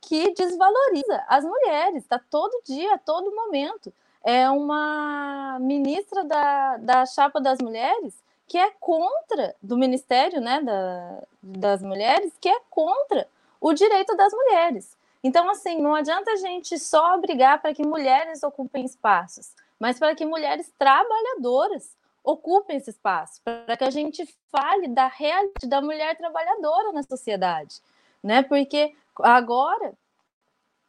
[0.01, 3.93] que desvaloriza as mulheres, está todo dia, a todo momento.
[4.23, 8.13] É uma ministra da, da chapa das mulheres
[8.49, 13.27] que é contra, do Ministério né, da, das Mulheres, que é contra
[13.61, 14.97] o direito das mulheres.
[15.23, 20.13] Então, assim, não adianta a gente só brigar para que mulheres ocupem espaços, mas para
[20.15, 26.17] que mulheres trabalhadoras ocupem esse espaço, para que a gente fale da realidade da mulher
[26.17, 27.81] trabalhadora na sociedade,
[28.21, 28.43] né?
[28.43, 29.93] Porque agora,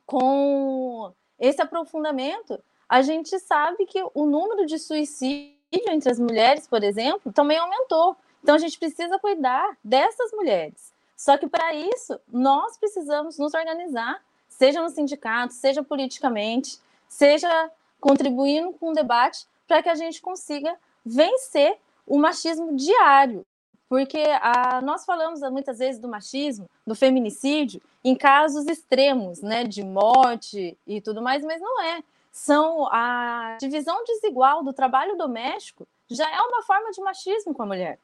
[0.04, 6.82] com esse aprofundamento, a gente sabe que o número de suicídio entre as mulheres, por
[6.82, 8.16] exemplo, também aumentou.
[8.42, 10.92] Então, a gente precisa cuidar dessas mulheres.
[11.16, 17.70] Só que, para isso, nós precisamos nos organizar, seja no sindicato, seja politicamente, seja
[18.00, 23.46] contribuindo com o debate, para que a gente consiga vencer o machismo diário.
[23.88, 29.82] Porque a, nós falamos muitas vezes do machismo, do feminicídio, em casos extremos, né, de
[29.82, 32.02] morte e tudo mais, mas não é.
[32.32, 37.66] São a divisão desigual do trabalho doméstico já é uma forma de machismo com a
[37.66, 37.98] mulher.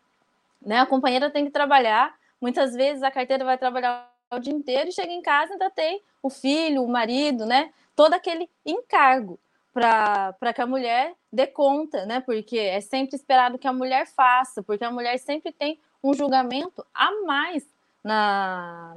[0.61, 0.79] Né?
[0.79, 4.93] A companheira tem que trabalhar, muitas vezes a carteira vai trabalhar o dia inteiro e
[4.93, 7.73] chega em casa ainda tem o filho, o marido, né?
[7.95, 9.39] Todo aquele encargo
[9.77, 12.21] para que a mulher dê conta, né?
[12.21, 16.83] Porque é sempre esperado que a mulher faça, porque a mulher sempre tem um julgamento
[16.95, 17.63] a mais
[18.03, 18.97] na,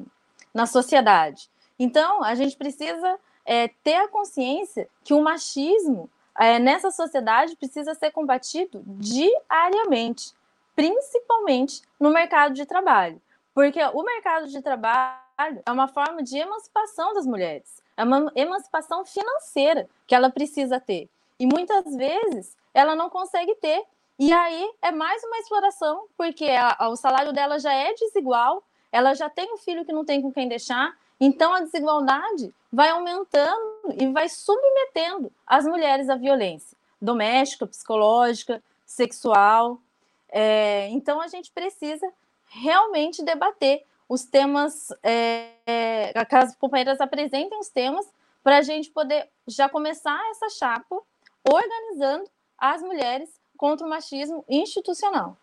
[0.53, 1.49] na sociedade.
[1.77, 7.93] Então, a gente precisa é, ter a consciência que o machismo é, nessa sociedade precisa
[7.93, 10.31] ser combatido diariamente,
[10.77, 13.21] principalmente no mercado de trabalho.
[13.53, 15.19] Porque o mercado de trabalho
[15.65, 17.83] é uma forma de emancipação das mulheres.
[17.99, 21.09] É uma emancipação financeira que ela precisa ter.
[21.37, 23.83] E muitas vezes ela não consegue ter.
[24.17, 28.63] E aí é mais uma exploração, porque a, a, o salário dela já é desigual,
[28.89, 32.87] ela já tem um filho que não tem com quem deixar, então a desigualdade vai
[32.87, 39.81] aumentando e vai submetendo as mulheres à violência doméstica, psicológica, sexual.
[40.29, 42.09] É, então a gente precisa
[42.47, 48.07] realmente debater os temas, é, é, que as companheiras apresentem os temas
[48.43, 50.99] para a gente poder já começar essa chapa
[51.47, 55.37] organizando as mulheres contra o machismo institucional.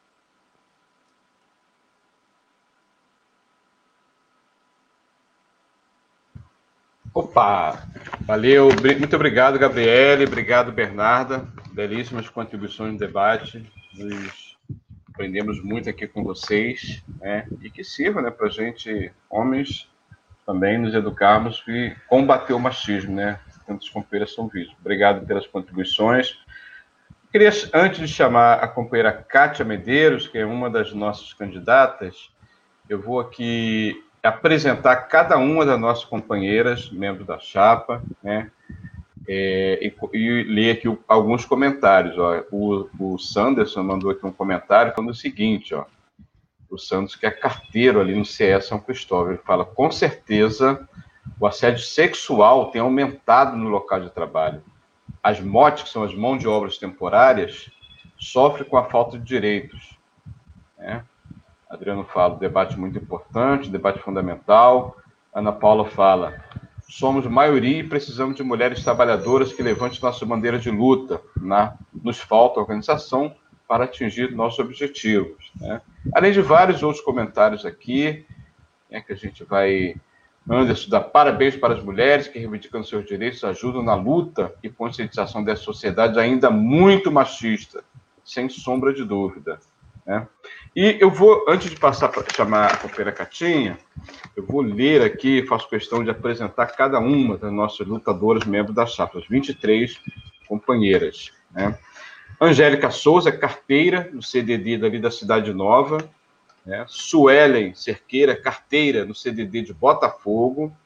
[7.14, 7.88] Opa!
[8.22, 11.48] Valeu, muito obrigado, Gabriele, obrigado, Bernarda.
[11.72, 13.64] Belíssimas contribuições no debate.
[13.94, 14.45] Nos
[15.16, 17.48] aprendemos muito aqui com vocês, né?
[17.62, 19.88] E que sirva, né, para gente, homens,
[20.44, 23.40] também nos educarmos e combater o machismo, né?
[23.66, 24.76] Tantos companheiros são vistos.
[24.78, 26.38] Obrigado pelas contribuições.
[27.32, 32.30] Queria, antes de chamar a companheira Kátia Medeiros, que é uma das nossas candidatas,
[32.88, 38.50] eu vou aqui apresentar cada uma das nossas companheiras, membros da chapa, né?
[39.28, 42.16] É, e, e, ler aqui alguns comentários.
[42.18, 42.42] Ó.
[42.50, 45.84] O, o Sanderson mandou aqui um comentário falando o seguinte: ó,
[46.70, 50.88] o Santos, que é carteiro ali no CS São Cristóvão, ele fala: com certeza
[51.38, 54.62] o assédio sexual tem aumentado no local de trabalho.
[55.22, 57.70] As motes, que são as mãos de obras temporárias,
[58.18, 59.98] sofrem com a falta de direitos.
[60.78, 61.04] Né?
[61.68, 64.96] Adriano fala: debate muito importante, debate fundamental.
[65.34, 66.42] Ana Paula fala:
[66.88, 71.20] somos maioria e precisamos de mulheres trabalhadoras que levantem nossa bandeira de luta.
[71.36, 71.72] Né?
[71.92, 73.34] Nos falta organização,
[73.66, 75.50] para atingir nossos objetivos.
[75.60, 75.80] Né?
[76.14, 78.24] Além de vários outros comentários aqui,
[78.90, 79.96] né, que a gente vai.
[80.48, 85.42] Anderson dá parabéns para as mulheres que, reivindicando seus direitos, ajudam na luta e conscientização
[85.42, 87.82] dessa sociedade ainda muito machista,
[88.24, 89.58] sem sombra de dúvida.
[90.06, 90.26] Né?
[90.74, 93.78] E eu vou, antes de passar para chamar a companheira Catinha,
[94.36, 98.86] eu vou ler aqui, faço questão de apresentar cada uma das nossas lutadoras membros da
[98.86, 99.98] chapa, as 23
[100.46, 101.32] companheiras.
[101.50, 101.76] Né?
[102.40, 105.98] Angélica Souza, carteira no CDD dali da Cidade Nova.
[106.64, 106.84] Né?
[106.86, 110.76] Suelen Cerqueira, carteira no CDD de Botafogo.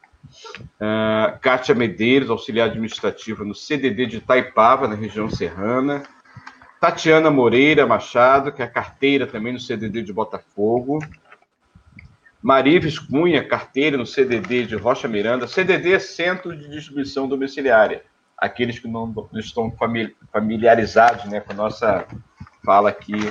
[0.78, 6.04] Uh, Kátia Medeiros, auxiliar administrativa no CDD de Taipava, na região serrana.
[6.80, 10.98] Tatiana Moreira Machado, que é carteira também no CDD de Botafogo.
[12.42, 15.46] Marives Cunha, carteira no CDD de Rocha Miranda.
[15.46, 18.02] CDD é Centro de Distribuição Domiciliária.
[18.34, 19.70] Aqueles que não estão
[20.32, 22.06] familiarizados né, com a nossa
[22.64, 23.30] fala aqui,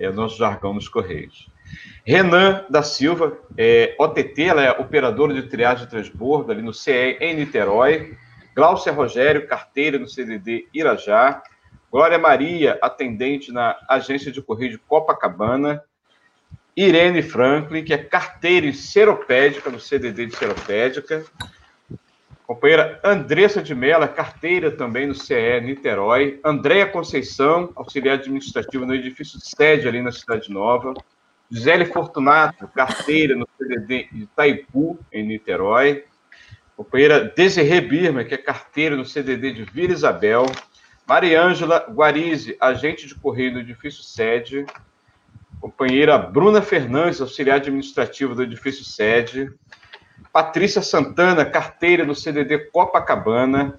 [0.00, 1.48] é o nosso jargão nos Correios.
[2.04, 7.16] Renan da Silva, é, OTT, ela é operadora de triagem de transbordo ali no CE
[7.20, 8.16] em Niterói.
[8.54, 11.40] Glaucia Rogério, carteira no CDD Irajá.
[11.94, 15.80] Glória Maria, atendente na agência de correio de Copacabana.
[16.76, 21.24] Irene Franklin, que é carteira em seropédica, no CDD de seropédica.
[22.44, 26.40] Companheira Andressa de Mello, carteira também no CE Niterói.
[26.44, 30.94] Andréia Conceição, auxiliar administrativa no edifício sede ali na Cidade Nova.
[31.48, 36.02] Gisele Fortunato, carteira no CDD de Itaipu, em Niterói.
[36.76, 40.44] Companheira Desirê Birma, que é carteira no CDD de Vila Isabel.
[41.06, 44.64] Mariângela Guarizi, agente de correio do edifício sede.
[45.60, 49.52] Companheira Bruna Fernandes, auxiliar administrativa do edifício sede.
[50.32, 53.78] Patrícia Santana, carteira do CDD Copacabana.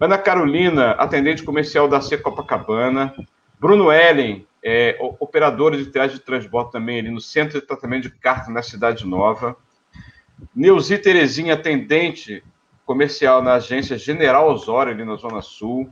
[0.00, 3.14] Ana Carolina, atendente comercial da C Copacabana.
[3.58, 8.10] Bruno Ellen, é, operadora de triagem de transporte também ali no Centro de Tratamento de
[8.10, 9.56] Carta na Cidade Nova.
[10.54, 12.42] Neuzi Terezinha, atendente
[12.84, 15.90] comercial na agência General Osório, ali na Zona Sul.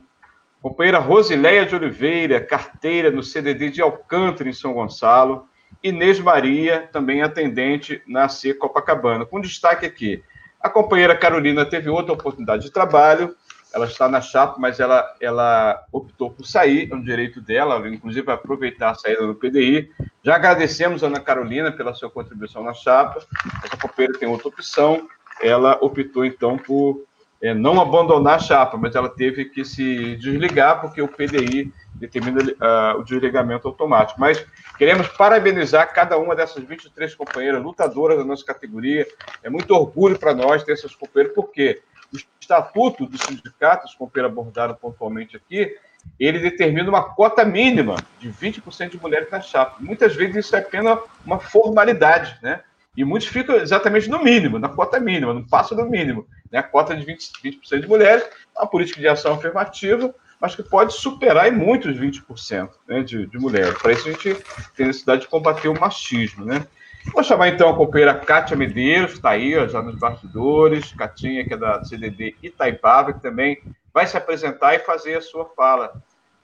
[0.63, 5.45] Companheira Rosileia de Oliveira, carteira no CDD de Alcântara, em São Gonçalo.
[5.83, 9.25] Inês Maria, também atendente na C Copacabana.
[9.25, 10.23] Com destaque aqui,
[10.61, 13.35] a companheira Carolina teve outra oportunidade de trabalho,
[13.73, 17.89] ela está na chapa, mas ela, ela optou por sair, é um direito dela, ela,
[17.89, 19.91] inclusive aproveitar a saída do PDI.
[20.23, 23.19] Já agradecemos a Ana Carolina pela sua contribuição na chapa.
[23.65, 25.09] Essa companheira tem outra opção,
[25.41, 27.03] ela optou então por
[27.43, 32.41] é, não abandonar a chapa, mas ela teve que se desligar porque o PDI determina
[32.41, 34.17] uh, o desligamento automático.
[34.17, 34.45] Mas
[34.77, 39.05] queremos parabenizar cada uma dessas 23 companheiras lutadoras da nossa categoria.
[39.43, 41.81] É muito orgulho para nós ter essas companheiras, porque
[42.13, 45.75] o estatuto do sindicato, os companheiros abordaram pontualmente aqui,
[46.17, 49.75] ele determina uma cota mínima de 20% de mulheres na chapa.
[49.81, 52.61] Muitas vezes isso é apenas uma formalidade, né?
[52.95, 56.27] E muitos ficam exatamente no mínimo, na cota mínima, não passa do mínimo.
[56.51, 56.59] Né?
[56.59, 58.23] A cota de 20%, 20 de mulheres,
[58.55, 63.39] uma política de ação afirmativa, mas que pode superar em muitos 20% né, de, de
[63.39, 63.81] mulheres.
[63.81, 64.37] Para isso a gente
[64.75, 66.45] tem necessidade de combater o machismo.
[66.45, 66.67] Né?
[67.11, 71.45] Vou chamar então a companheira Kátia Medeiros, que está aí ó, já nos bastidores, Catinha,
[71.45, 73.61] que é da CDD Itaipava, que também
[73.93, 75.93] vai se apresentar e fazer a sua fala.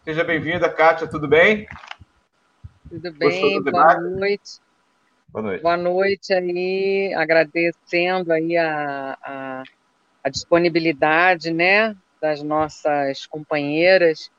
[0.04, 1.68] Seja bem-vinda, Kátia, tudo bem?
[2.90, 4.60] Tudo bem, boa noite.
[5.32, 5.62] Boa noite.
[5.62, 9.64] Boa noite aí, agradecendo aí a, a,
[10.24, 14.32] a disponibilidade, né, das nossas companheiras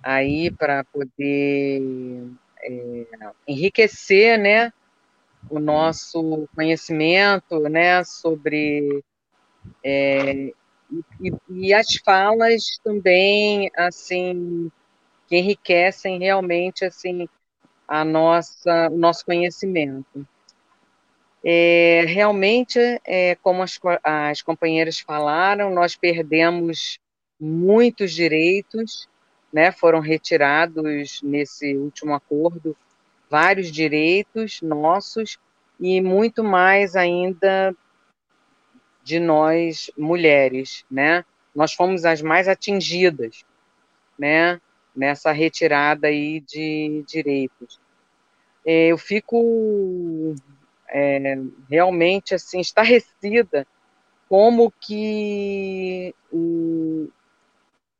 [0.00, 1.82] aí para poder
[2.62, 3.06] é,
[3.48, 4.72] enriquecer, né,
[5.50, 9.02] o nosso conhecimento, né, sobre
[9.82, 10.52] é,
[11.20, 14.70] e, e, as falas também, assim,
[15.26, 17.28] que enriquecem realmente, assim,
[17.86, 20.26] a nossa, o nosso conhecimento.
[21.44, 26.98] É, realmente, é, como as, as companheiras falaram, nós perdemos
[27.38, 29.08] muitos direitos,
[29.52, 32.76] né, foram retirados nesse último acordo
[33.30, 35.38] vários direitos nossos
[35.78, 37.74] e muito mais ainda
[39.02, 41.24] de nós mulheres, né?
[41.54, 43.44] Nós fomos as mais atingidas,
[44.18, 44.60] né?
[44.94, 47.80] Nessa retirada aí de direitos.
[48.64, 50.34] É, eu fico
[50.88, 51.36] é,
[51.68, 53.66] realmente assim estarrecida
[54.28, 56.14] como que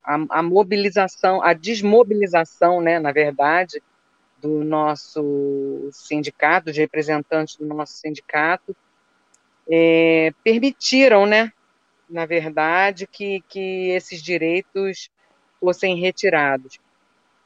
[0.02, 3.82] a, a, mobilização, a desmobilização, né, na verdade,
[4.40, 8.76] do nosso sindicato, de representantes do nosso sindicato,
[9.70, 11.52] é, permitiram, né,
[12.08, 15.10] na verdade, que, que esses direitos
[15.58, 16.78] fossem retirados.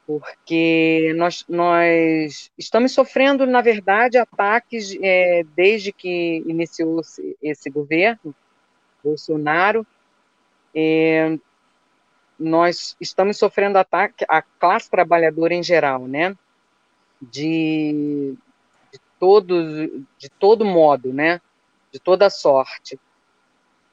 [0.09, 8.33] Porque nós, nós estamos sofrendo, na verdade, ataques é, desde que iniciou -se esse governo,
[9.03, 9.85] Bolsonaro.
[10.73, 11.37] É,
[12.39, 16.35] nós estamos sofrendo ataque à classe trabalhadora em geral, né?
[17.21, 18.35] De,
[18.91, 21.39] de, todo, de todo modo, né?
[21.91, 22.99] De toda sorte.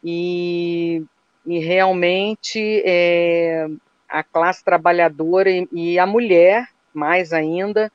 [0.03, 1.05] E,
[1.45, 3.69] e realmente é,
[4.17, 7.93] a classe trabalhadora e, e, a mulher, mais ainda,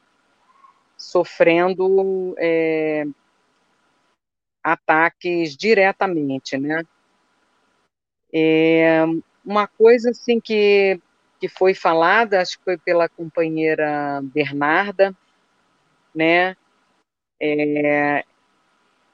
[0.95, 3.05] sofrendo é,
[4.63, 6.83] ataques diretamente, né?
[8.31, 9.03] É,
[9.43, 11.01] uma coisa assim que,
[11.39, 15.17] que foi falada, acho que foi pela companheira Bernarda,
[16.13, 16.55] né?
[17.41, 18.23] É,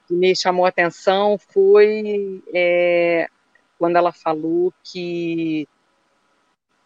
[0.06, 3.28] que me chamou a atenção foi é,
[3.78, 5.66] quando ela falou que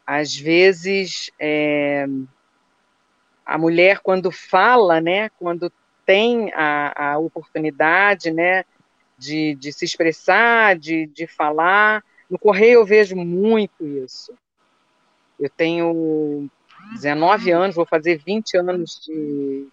[0.07, 2.07] às vezes é,
[3.45, 5.73] a mulher quando fala, né, quando
[6.05, 8.65] tem a, a oportunidade, né,
[9.17, 14.35] de, de se expressar, de, de falar, no Correio eu vejo muito isso.
[15.39, 16.49] Eu tenho
[16.95, 19.69] 19 anos, vou fazer 20 anos de,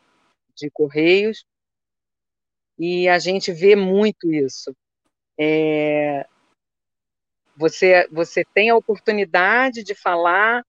[0.56, 1.46] de Correios,
[2.78, 4.76] e a gente vê muito isso.
[5.38, 6.26] É,
[7.60, 10.66] você, você tem a oportunidade de falar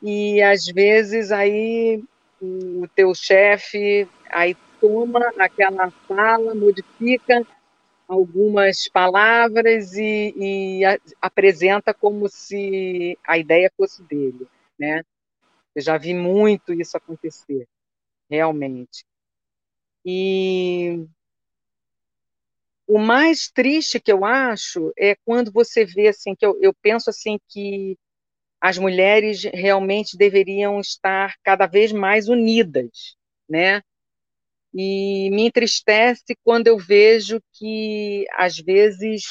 [0.00, 2.00] e às vezes aí
[2.40, 7.44] o teu chefe aí toma aquela fala, modifica
[8.06, 14.46] algumas palavras e, e a, apresenta como se a ideia fosse dele,
[14.78, 15.02] né?
[15.74, 17.66] Eu já vi muito isso acontecer,
[18.30, 19.04] realmente.
[20.06, 21.04] E
[22.88, 27.10] o mais triste que eu acho é quando você vê assim que eu, eu penso
[27.10, 27.98] assim que
[28.58, 33.14] as mulheres realmente deveriam estar cada vez mais unidas,
[33.48, 33.82] né?
[34.74, 39.24] E me entristece quando eu vejo que às vezes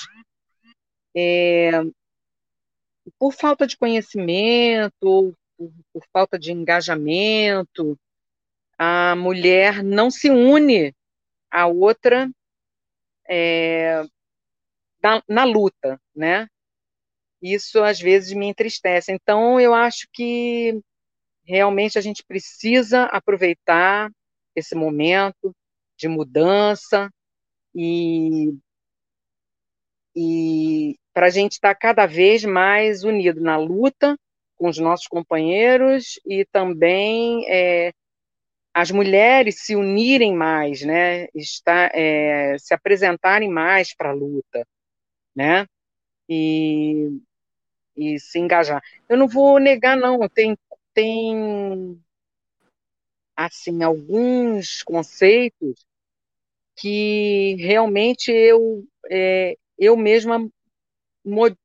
[1.15, 1.71] é,
[3.17, 7.97] por falta de conhecimento, por, por falta de engajamento,
[8.77, 10.93] a mulher não se une
[11.49, 12.29] à outra
[13.29, 14.03] é,
[15.01, 16.47] na, na luta, né?
[17.41, 19.11] Isso às vezes me entristece.
[19.11, 20.81] Então, eu acho que
[21.43, 24.11] realmente a gente precisa aproveitar
[24.55, 25.55] esse momento
[25.97, 27.09] de mudança
[27.73, 28.53] e,
[30.15, 34.17] e para a gente estar tá cada vez mais unido na luta
[34.55, 37.93] com os nossos companheiros e também é,
[38.77, 44.67] as mulheres se unirem mais, né, está, é, se apresentarem mais para a luta,
[45.35, 45.65] né,
[46.29, 47.19] e,
[47.95, 48.79] e se engajar.
[49.09, 50.55] Eu não vou negar, não, tem,
[50.93, 51.99] tem
[53.35, 55.83] assim, alguns conceitos
[56.75, 60.47] que realmente eu, é, eu mesma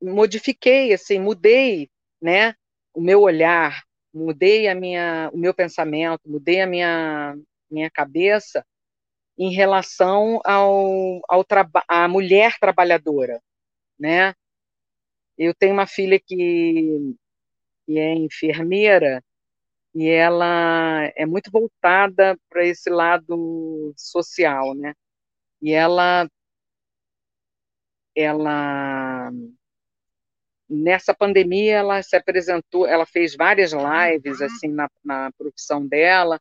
[0.01, 1.91] modifiquei, assim, mudei,
[2.23, 2.55] né,
[2.95, 7.37] o meu olhar, mudei a minha, o meu pensamento, mudei a minha,
[7.71, 8.65] minha cabeça
[9.39, 11.45] em relação ao, ao
[11.89, 13.43] à mulher trabalhadora,
[13.99, 14.35] né?
[15.39, 17.15] Eu tenho uma filha que,
[17.87, 19.25] que é enfermeira
[19.95, 24.95] e ela é muito voltada para esse lado social, né?
[25.61, 26.29] E ela
[28.15, 29.31] ela
[30.73, 36.41] nessa pandemia ela se apresentou, ela fez várias lives assim na, na profissão dela,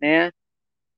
[0.00, 0.30] né?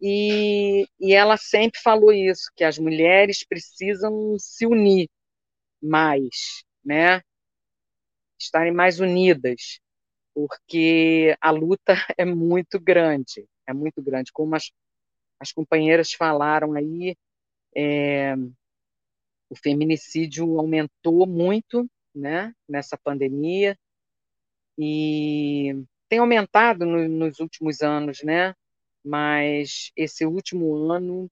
[0.01, 5.09] E, e ela sempre falou isso, que as mulheres precisam se unir
[5.81, 7.23] mais, né?
[8.39, 9.81] Estarem mais unidas,
[10.35, 14.33] porque a luta é muito grande, é muito grande.
[14.33, 14.71] Como as,
[15.41, 17.17] as companheiras falaram aí,
[17.77, 18.35] é,
[19.49, 23.77] o feminicídio aumentou muito né, nessa pandemia,
[24.79, 28.55] e tem aumentado no, nos últimos anos, né,
[29.05, 31.31] mas esse último ano,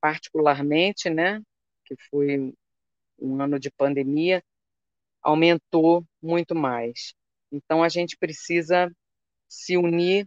[0.00, 1.42] particularmente, né,
[1.84, 2.54] que foi
[3.18, 4.42] um ano de pandemia,
[5.22, 7.14] aumentou muito mais.
[7.52, 8.90] Então, a gente precisa
[9.48, 10.26] se unir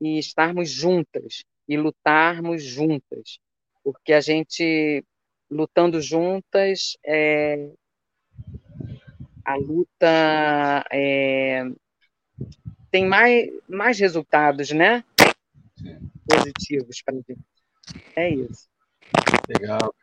[0.00, 3.38] e estarmos juntas e lutarmos juntas,
[3.82, 5.04] porque a gente
[5.50, 7.70] lutando juntas é,
[9.44, 11.64] a luta é,
[12.90, 15.04] tem mais, mais resultados, né?
[16.28, 17.38] Positivos para gente.
[18.16, 18.68] É isso.
[19.48, 19.94] Legal.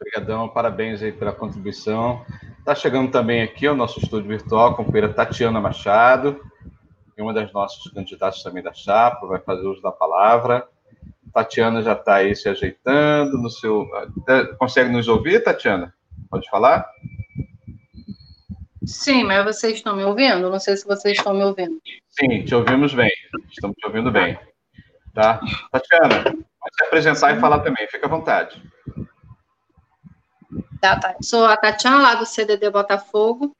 [0.00, 2.24] Obrigadão, parabéns aí pela contribuição.
[2.58, 6.40] Está chegando também aqui o nosso estúdio virtual, a companheira Tatiana Machado.
[7.16, 10.68] e uma das nossas candidatas também da chapa, vai fazer uso da palavra.
[11.32, 13.88] Tatiana já está aí se ajeitando no seu.
[14.58, 15.94] Consegue nos ouvir, Tatiana?
[16.30, 16.88] Pode falar?
[18.86, 20.50] Sim, mas vocês estão me ouvindo?
[20.50, 21.80] Não sei se vocês estão me ouvindo.
[22.10, 23.10] Sim, te ouvimos bem.
[23.50, 24.38] Estamos te ouvindo bem.
[25.12, 25.40] Tá?
[25.70, 28.62] Tatiana, pode se apresentar e falar também, fica à vontade.
[30.80, 31.16] Tá, tá.
[31.22, 33.52] Sou a Tatiana, lá do CDD Botafogo.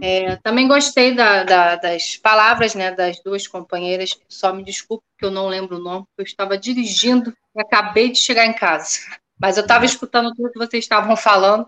[0.00, 4.18] É, também gostei da, da, das palavras né, das duas companheiras.
[4.28, 8.10] Só me desculpe que eu não lembro o nome, porque eu estava dirigindo e acabei
[8.10, 9.00] de chegar em casa.
[9.38, 11.66] Mas eu estava escutando tudo que vocês estavam falando,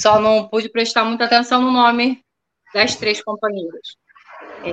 [0.00, 2.22] só não pude prestar muita atenção no nome
[2.74, 3.96] das três companheiras.
[4.64, 4.72] É,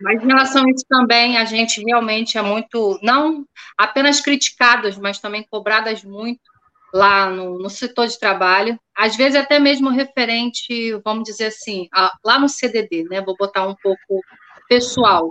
[0.00, 3.44] mas em relação a isso também, a gente realmente é muito, não
[3.76, 6.40] apenas criticadas, mas também cobradas muito
[6.92, 12.10] lá no, no, setor de trabalho, às vezes até mesmo referente, vamos dizer assim, a,
[12.24, 13.20] lá no CDD, né?
[13.20, 14.22] Vou botar um pouco
[14.68, 15.30] pessoal.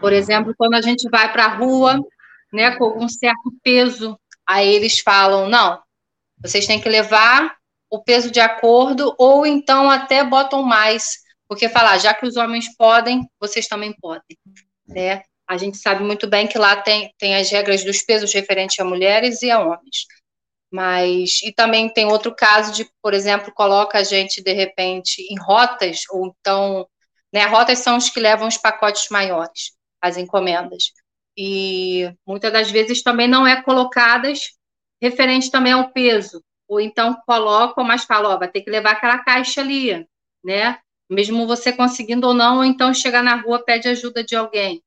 [0.00, 1.98] Por exemplo, quando a gente vai para a rua,
[2.52, 5.80] né, com um certo peso, aí eles falam: não,
[6.42, 7.56] vocês têm que levar
[7.90, 11.18] o peso de acordo, ou então até botam mais,
[11.48, 14.36] porque falar, já que os homens podem, vocês também podem,
[14.86, 15.22] né?
[15.48, 18.84] A gente sabe muito bem que lá tem, tem as regras dos pesos referentes a
[18.84, 20.06] mulheres e a homens.
[20.70, 25.38] Mas, e também tem outro caso de, por exemplo, coloca a gente, de repente, em
[25.38, 26.88] rotas, ou então,
[27.32, 30.90] né, rotas são os que levam os pacotes maiores, as encomendas.
[31.36, 34.40] E muitas das vezes também não é colocadas
[35.00, 39.18] referente também ao peso, ou então colocam, mas falam, ó, vai ter que levar aquela
[39.18, 40.06] caixa ali,
[40.44, 40.78] né?
[41.08, 44.82] Mesmo você conseguindo ou não, ou então chegar na rua, pede ajuda de alguém.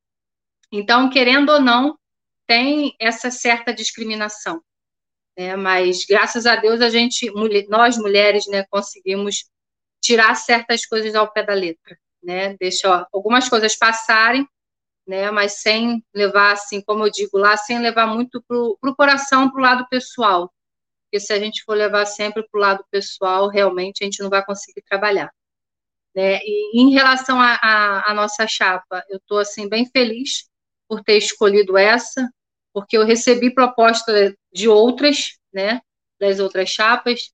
[0.72, 1.98] Então, querendo ou não,
[2.46, 4.62] tem essa certa discriminação
[5.40, 5.56] né?
[5.56, 7.32] Mas graças a Deus a gente,
[7.70, 9.46] nós mulheres, né, conseguimos
[10.04, 12.58] tirar certas coisas ao pé da letra, né?
[12.58, 14.46] Deixar algumas coisas passarem,
[15.08, 15.32] né?
[15.32, 19.62] Mas sem levar assim, como eu digo lá, sem levar muito pro, pro coração, pro
[19.62, 20.52] lado pessoal.
[21.10, 24.45] Porque se a gente for levar sempre pro lado pessoal, realmente a gente não vai
[24.45, 25.32] conseguir trabalhar.
[26.16, 26.39] Né?
[26.43, 30.47] E em relação à nossa chapa, eu estou assim bem feliz
[30.88, 32.30] por ter escolhido essa,
[32.74, 35.82] porque eu recebi proposta de outras, né,
[36.20, 37.32] das outras chapas,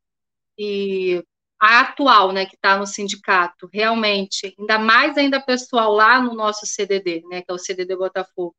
[0.58, 1.22] e
[1.60, 6.66] a atual, né, que está no sindicato, realmente, ainda mais ainda pessoal lá no nosso
[6.66, 8.56] CDD, né, que é o CDD Botafogo,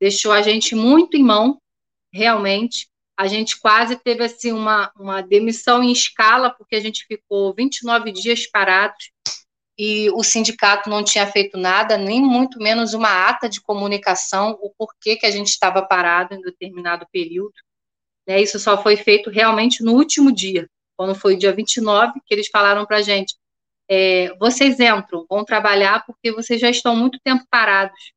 [0.00, 1.60] deixou a gente muito em mão,
[2.12, 7.54] realmente, a gente quase teve, assim, uma, uma demissão em escala, porque a gente ficou
[7.54, 9.10] 29 dias parados,
[9.78, 14.70] e o sindicato não tinha feito nada, nem muito menos uma ata de comunicação, o
[14.70, 17.54] porquê que a gente estava parado em determinado período.
[18.26, 18.40] Né?
[18.40, 22.86] Isso só foi feito realmente no último dia, quando foi dia 29, que eles falaram
[22.86, 23.34] para a gente:
[23.88, 28.12] é, vocês entram, vão trabalhar porque vocês já estão muito tempo parados.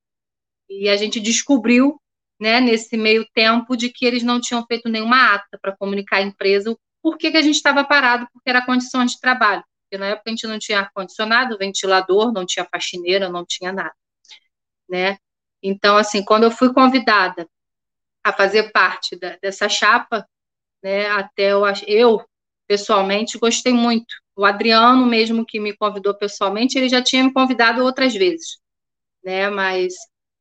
[0.70, 2.00] E a gente descobriu,
[2.40, 6.22] né, nesse meio tempo, de que eles não tinham feito nenhuma ata para comunicar à
[6.22, 10.08] empresa o porquê que a gente estava parado, porque era condições de trabalho porque na
[10.08, 13.96] época a gente não tinha ar-condicionado, ventilador, não tinha faxineira, não tinha nada,
[14.90, 15.18] né?
[15.64, 17.48] Então, assim, quando eu fui convidada
[18.24, 20.28] a fazer parte da, dessa chapa,
[20.84, 22.26] né, até eu, eu,
[22.68, 24.14] pessoalmente, gostei muito.
[24.36, 28.60] O Adriano, mesmo que me convidou pessoalmente, ele já tinha me convidado outras vezes,
[29.24, 29.94] né, mas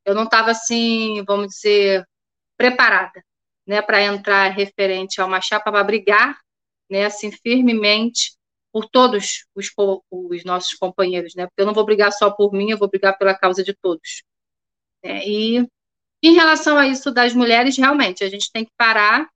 [0.07, 2.07] eu não estava, assim, vamos dizer,
[2.57, 3.23] preparada,
[3.67, 6.39] né, para entrar referente a uma chapa para brigar,
[6.89, 8.37] né, assim, firmemente
[8.73, 9.71] por todos os,
[10.11, 11.47] os, nossos companheiros, né?
[11.47, 14.23] Porque eu não vou brigar só por mim, eu vou brigar pela causa de todos.
[15.03, 15.67] É, e
[16.23, 19.29] em relação a isso das mulheres, realmente, a gente tem que parar,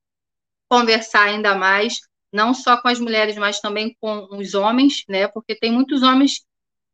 [0.71, 2.01] conversar ainda mais,
[2.33, 5.27] não só com as mulheres, mas também com os homens, né?
[5.27, 6.45] Porque tem muitos homens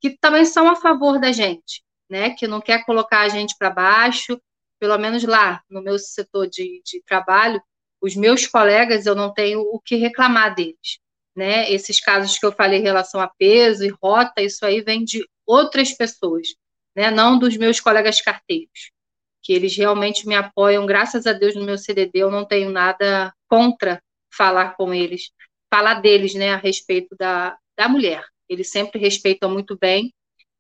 [0.00, 2.30] que também são a favor da gente, né?
[2.30, 4.40] Que não quer colocar a gente para baixo,
[4.78, 7.62] pelo menos lá no meu setor de, de trabalho,
[8.00, 10.98] os meus colegas, eu não tenho o que reclamar deles
[11.36, 11.70] né?
[11.70, 15.28] Esses casos que eu falei em relação a peso e rota, isso aí vem de
[15.44, 16.48] outras pessoas,
[16.96, 17.10] né?
[17.10, 18.90] Não dos meus colegas carteiros,
[19.42, 23.32] que eles realmente me apoiam, graças a Deus, no meu CDD, eu não tenho nada
[23.48, 24.02] contra
[24.34, 25.30] falar com eles,
[25.72, 28.24] falar deles, né, a respeito da, da mulher.
[28.48, 30.12] Eles sempre respeitam muito bem,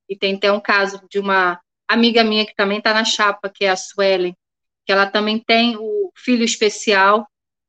[0.08, 3.64] e tem até um caso de uma amiga minha que também está na chapa, que
[3.64, 4.36] é a Suelen,
[4.84, 7.26] que ela também tem o filho especial,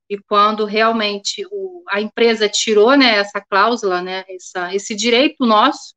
[0.09, 5.93] e quando realmente o, a empresa tirou né, essa cláusula, né, essa, esse direito nosso,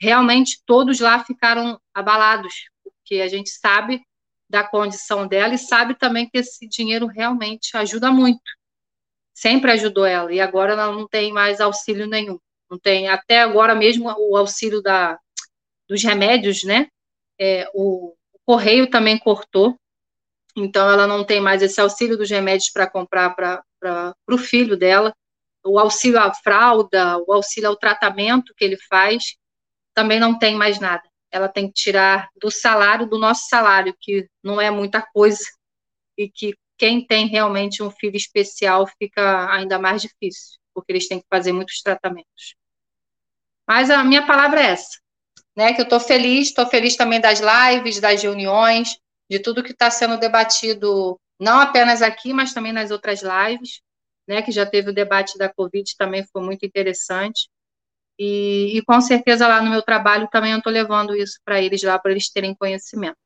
[0.00, 4.02] realmente todos lá ficaram abalados, porque a gente sabe
[4.50, 8.42] da condição dela e sabe também que esse dinheiro realmente ajuda muito.
[9.32, 12.38] Sempre ajudou ela, e agora ela não tem mais auxílio nenhum.
[12.68, 15.18] Não tem, até agora mesmo o auxílio da,
[15.92, 16.88] dos remédios, né?
[17.42, 19.76] é, o, o correio também cortou,
[20.56, 25.12] então ela não tem mais esse auxílio dos remédios para comprar para o filho dela,
[25.64, 29.36] o auxílio à fralda, o auxílio ao tratamento que ele faz,
[29.94, 31.02] também não tem mais nada.
[31.30, 35.44] Ela tem que tirar do salário, do nosso salário, que não é muita coisa,
[36.16, 41.20] e que quem tem realmente um filho especial fica ainda mais difícil, porque eles têm
[41.20, 42.54] que fazer muitos tratamentos.
[43.66, 45.01] Mas a minha palavra é essa,
[45.56, 45.72] né?
[45.72, 48.96] Que eu estou feliz, estou feliz também das lives, das reuniões,
[49.30, 53.80] de tudo que está sendo debatido, não apenas aqui, mas também nas outras lives,
[54.26, 54.42] né?
[54.42, 57.48] Que já teve o debate da Covid, também foi muito interessante.
[58.18, 61.82] E, e com certeza lá no meu trabalho também eu estou levando isso para eles
[61.82, 63.16] lá, para eles terem conhecimento.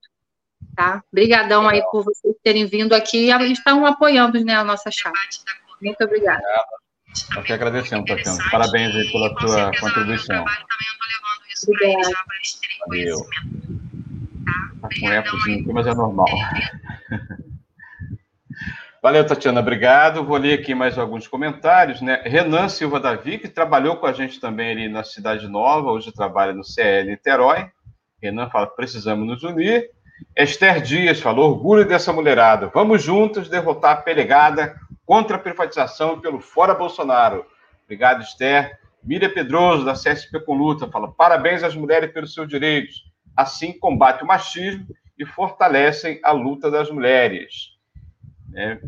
[0.74, 1.02] Tá?
[1.12, 5.18] Obrigadão aí por vocês terem vindo aqui e estão apoiando né, a nossa chapa.
[5.82, 6.42] Muito obrigada.
[7.34, 8.38] Nós que agradecemos, Tatiana.
[8.50, 10.44] Parabéns aí pela tua contribuição.
[11.62, 12.14] Obrigada.
[12.86, 13.16] Valeu.
[14.80, 16.26] Tá com ecozinho aqui, mas é normal.
[19.02, 20.24] Valeu, Tatiana, obrigado.
[20.24, 22.00] Vou ler aqui mais alguns comentários.
[22.00, 22.22] Né?
[22.24, 26.52] Renan Silva Davi, que trabalhou com a gente também ali na Cidade Nova, hoje trabalha
[26.52, 27.70] no CL Niterói.
[28.20, 29.90] Renan fala: precisamos nos unir.
[30.36, 32.68] Esther Dias falou: orgulho dessa mulherada.
[32.74, 37.46] Vamos juntos derrotar a pelegada contra a privatização pelo Fora Bolsonaro.
[37.84, 38.76] Obrigado, Esther.
[39.06, 43.04] Miriam Pedroso, da CSP com Luta, fala: parabéns às mulheres pelos seus direitos.
[43.36, 44.86] Assim combate o machismo
[45.18, 47.76] e fortalecem a luta das mulheres.
[48.54, 48.78] É,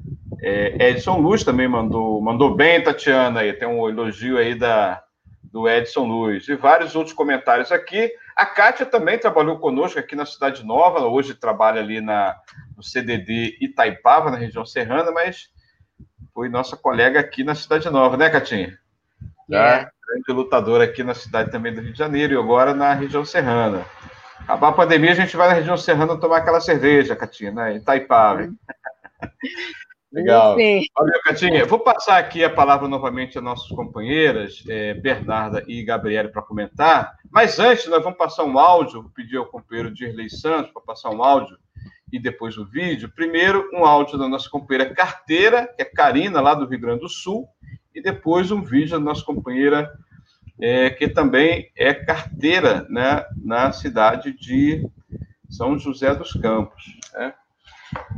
[0.40, 5.02] é, Edson Luz também mandou, mandou bem, Tatiana, aí tem um elogio aí da,
[5.42, 6.48] do Edson Luz.
[6.48, 8.10] E vários outros comentários aqui.
[8.36, 12.36] A Kátia também trabalhou conosco aqui na Cidade Nova, hoje trabalha ali na,
[12.76, 15.48] no CDD Itaipava, na região serrana, mas
[16.32, 18.78] foi nossa colega aqui na Cidade Nova, né, Catinha?
[19.50, 19.88] É.
[20.09, 23.84] grande lutadora aqui na cidade também do Rio de Janeiro e agora na região serrana.
[24.40, 27.76] Acabar a pandemia, a gente vai na região serrana tomar aquela cerveja, Catinha, né?
[27.76, 28.48] Itaipava.
[30.11, 30.56] Legal.
[30.96, 31.66] Valeu, Catinha.
[31.66, 37.14] Vou passar aqui a palavra novamente às nossas companheiras, é, Bernarda e Gabriela, para comentar.
[37.30, 39.02] Mas antes, nós vamos passar um áudio.
[39.02, 41.59] Vou pedir ao companheiro Dirley Santos para passar um áudio
[42.11, 43.12] e depois o vídeo.
[43.14, 47.09] Primeiro, um áudio da nossa companheira Carteira, que é Karina, lá do Rio Grande do
[47.09, 47.46] Sul.
[47.99, 49.92] E depois um vídeo da nossa companheira,
[50.61, 54.88] é, que também é carteira né, na cidade de
[55.51, 56.82] São José dos Campos.
[57.14, 57.34] Né?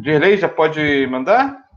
[0.00, 1.70] Dirley, já pode mandar?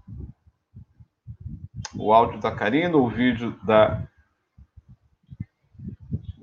[1.96, 4.06] o áudio da Karina, o vídeo da.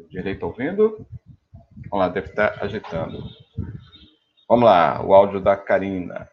[0.09, 1.07] Direito ouvindo?
[1.91, 3.23] Vamos lá, deve estar agitando.
[4.49, 6.30] Vamos lá, o áudio da Karina.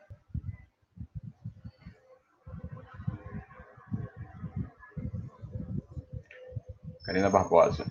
[7.07, 7.85] Karina Barbosa.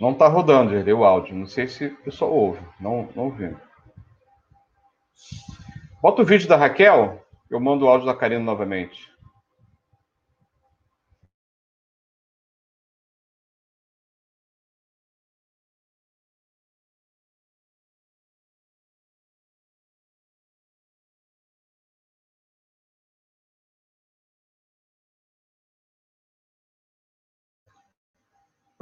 [0.00, 1.36] Não está rodando, ele, o áudio.
[1.36, 2.66] Não sei se o pessoal ouve.
[2.80, 3.60] Não, não ouvindo.
[6.00, 7.22] Bota o vídeo da Raquel.
[7.50, 9.11] Eu mando o áudio da Karina novamente.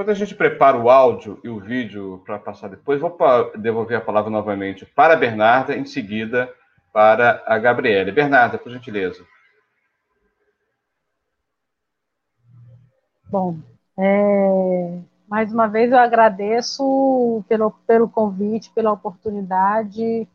[0.01, 3.19] Quando a gente prepara o áudio e o vídeo para passar depois, vou
[3.59, 6.51] devolver a palavra novamente para a Bernarda, em seguida
[6.91, 8.11] para a Gabriela.
[8.11, 9.23] Bernarda, por gentileza.
[13.29, 13.59] Bom,
[13.99, 20.27] é, mais uma vez eu agradeço pelo, pelo convite, pela oportunidade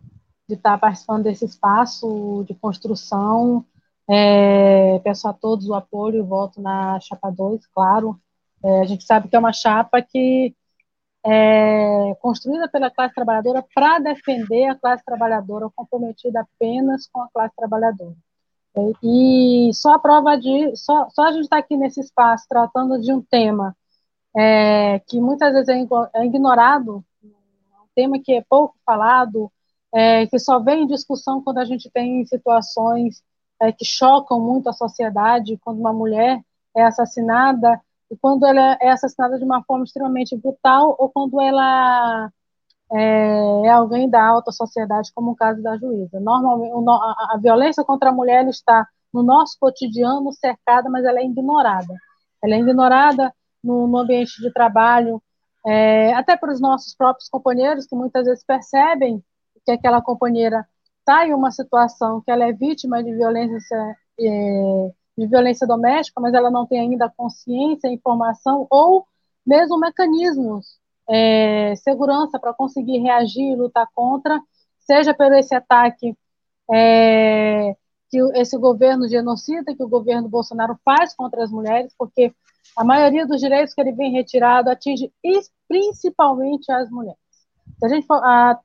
[0.48, 3.66] de estar participando desse espaço de construção.
[4.08, 8.22] É, peço a todos o apoio e voto na Chapa 2, claro.
[8.66, 10.56] É, a gente sabe que é uma chapa que
[11.24, 17.56] é construída pela classe trabalhadora para defender a classe trabalhadora, comprometida apenas com a classe
[17.56, 18.16] trabalhadora.
[18.76, 23.00] É, e só a prova de, só, só a gente está aqui nesse espaço tratando
[23.00, 23.76] de um tema
[24.36, 25.86] é, que muitas vezes é,
[26.16, 29.52] é ignorado, um tema que é pouco falado,
[29.94, 33.24] é, que só vem em discussão quando a gente tem situações
[33.62, 36.42] é, que chocam muito a sociedade, quando uma mulher
[36.76, 37.80] é assassinada
[38.12, 42.32] e quando ela é assassinada de uma forma extremamente brutal ou quando ela
[42.92, 46.20] é, é alguém da alta sociedade, como o caso da juíza.
[46.20, 46.72] Normalmente,
[47.32, 51.94] a, violência contra a mulher está no nosso cotidiano cercada, mas ela é ignorada.
[52.44, 53.34] Ela é ignorada
[53.64, 55.22] no, no ambiente de trabalho,
[55.66, 59.24] é, até para os nossos próprios companheiros, que muitas vezes percebem
[59.66, 60.68] que aquela companheira
[61.00, 66.34] está em uma situação que ela é vítima de violência, é, de violência doméstica, mas
[66.34, 69.08] ela não tem ainda consciência, informação ou
[69.46, 74.40] mesmo mecanismos, é, segurança para conseguir reagir e lutar contra,
[74.80, 76.16] seja por esse ataque
[76.74, 77.76] é,
[78.10, 82.34] que esse governo genocida, que o governo Bolsonaro faz contra as mulheres, porque
[82.76, 85.12] a maioria dos direitos que ele vem retirado atinge
[85.68, 87.20] principalmente as mulheres.
[87.80, 88.60] Se a gente for, a,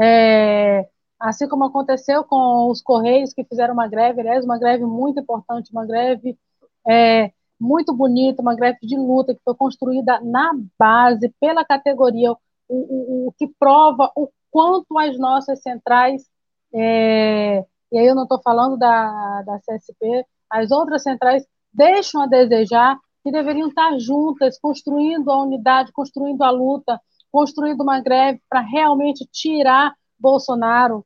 [0.00, 0.88] é,
[1.24, 5.72] assim como aconteceu com os Correios, que fizeram uma greve, aliás, uma greve muito importante,
[5.72, 6.38] uma greve
[6.86, 12.36] é, muito bonita, uma greve de luta que foi construída na base, pela categoria, o,
[12.68, 16.28] o, o que prova o quanto as nossas centrais,
[16.72, 22.26] é, e aí eu não estou falando da, da CSP, as outras centrais deixam a
[22.26, 27.00] desejar que deveriam estar juntas, construindo a unidade, construindo a luta,
[27.32, 31.04] construindo uma greve para realmente tirar Bolsonaro.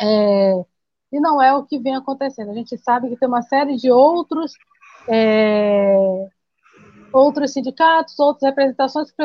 [0.00, 0.64] É,
[1.12, 2.50] e não é o que vem acontecendo.
[2.50, 4.54] A gente sabe que tem uma série de outros
[5.08, 6.28] é,
[7.12, 9.16] outros sindicatos, outras representações que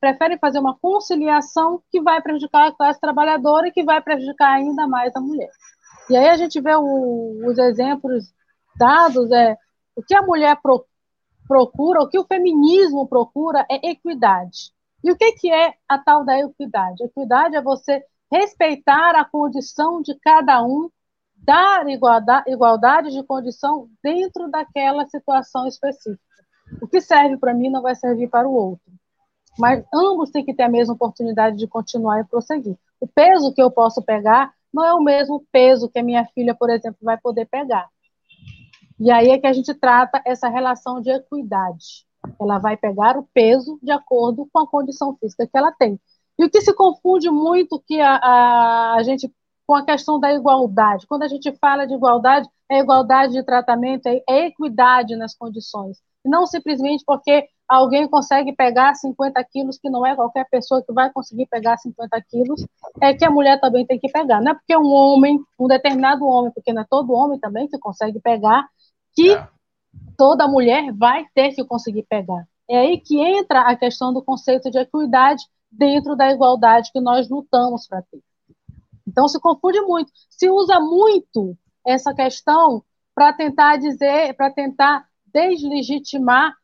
[0.00, 4.86] preferem fazer uma conciliação que vai prejudicar a classe trabalhadora e que vai prejudicar ainda
[4.86, 5.50] mais a mulher.
[6.08, 8.32] E aí a gente vê o, os exemplos
[8.76, 9.56] dados, é
[9.96, 10.84] o que a mulher pro,
[11.46, 14.72] procura, o que o feminismo procura é equidade.
[15.02, 17.04] E o que, que é a tal da equidade?
[17.04, 18.02] Equidade é você
[18.34, 20.90] respeitar a condição de cada um
[21.36, 26.18] dar igualdade, de condição dentro daquela situação específica.
[26.82, 28.92] O que serve para mim não vai servir para o outro.
[29.56, 32.76] Mas ambos têm que ter a mesma oportunidade de continuar e prosseguir.
[32.98, 36.56] O peso que eu posso pegar não é o mesmo peso que a minha filha,
[36.56, 37.88] por exemplo, vai poder pegar.
[38.98, 42.04] E aí é que a gente trata essa relação de equidade.
[42.40, 46.00] Ela vai pegar o peso de acordo com a condição física que ela tem.
[46.38, 49.30] E o que se confunde muito que a, a, a gente
[49.66, 51.06] com a questão da igualdade.
[51.06, 55.98] Quando a gente fala de igualdade, é igualdade de tratamento, é, é equidade nas condições.
[56.24, 61.10] Não simplesmente porque alguém consegue pegar 50 quilos, que não é qualquer pessoa que vai
[61.12, 62.64] conseguir pegar 50 quilos,
[63.00, 64.40] é que a mulher também tem que pegar.
[64.40, 67.78] Não é porque um homem, um determinado homem, porque não é todo homem também que
[67.78, 68.66] consegue pegar,
[69.14, 69.48] que é.
[70.16, 72.46] toda mulher vai ter que conseguir pegar.
[72.68, 75.44] É aí que entra a questão do conceito de equidade
[75.76, 78.20] dentro da igualdade que nós lutamos para ter.
[79.06, 80.10] Então se confunde muito.
[80.30, 81.56] Se usa muito
[81.86, 82.82] essa questão
[83.14, 86.54] para tentar dizer, para tentar deslegitimar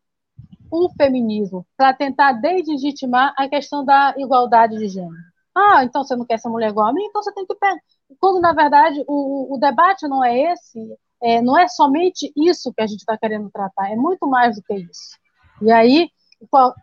[0.71, 5.31] o feminismo, para tentar deslegitimar a questão da igualdade de gênero.
[5.55, 7.77] Ah, então você não quer ser mulher igual a mim, então você tem que pegar.
[8.21, 10.79] Quando, na verdade, o, o debate não é esse,
[11.23, 14.63] é, não é somente isso que a gente está querendo tratar, é muito mais do
[14.63, 15.19] que isso.
[15.61, 16.09] E aí,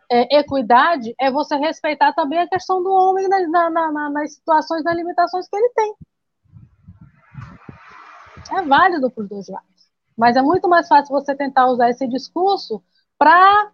[0.09, 4.83] é, equidade é você respeitar também a questão do homem na, na, na, nas situações,
[4.83, 5.95] nas limitações que ele tem.
[8.51, 9.67] É válido para os dois lados.
[10.17, 12.81] Mas é muito mais fácil você tentar usar esse discurso
[13.17, 13.71] para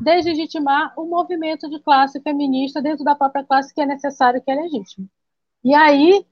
[0.00, 4.54] deslegitimar o movimento de classe feminista dentro da própria classe que é necessário que é
[4.54, 5.08] legítimo.
[5.62, 6.24] E aí,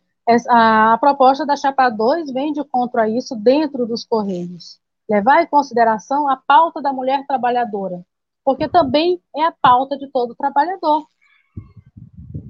[0.49, 4.81] a proposta da Chapa 2 vem de contra isso dentro dos Correios.
[5.09, 8.05] Levar em consideração a pauta da mulher trabalhadora,
[8.49, 11.07] porque também é a pauta de todo trabalhador.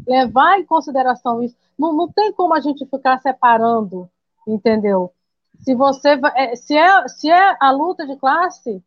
[0.06, 1.56] Levar em consideração isso.
[1.76, 4.08] Não, não tem como a gente ficar separando,
[4.46, 5.12] entendeu?
[5.58, 8.80] Se você é, se é, se é a luta de classe,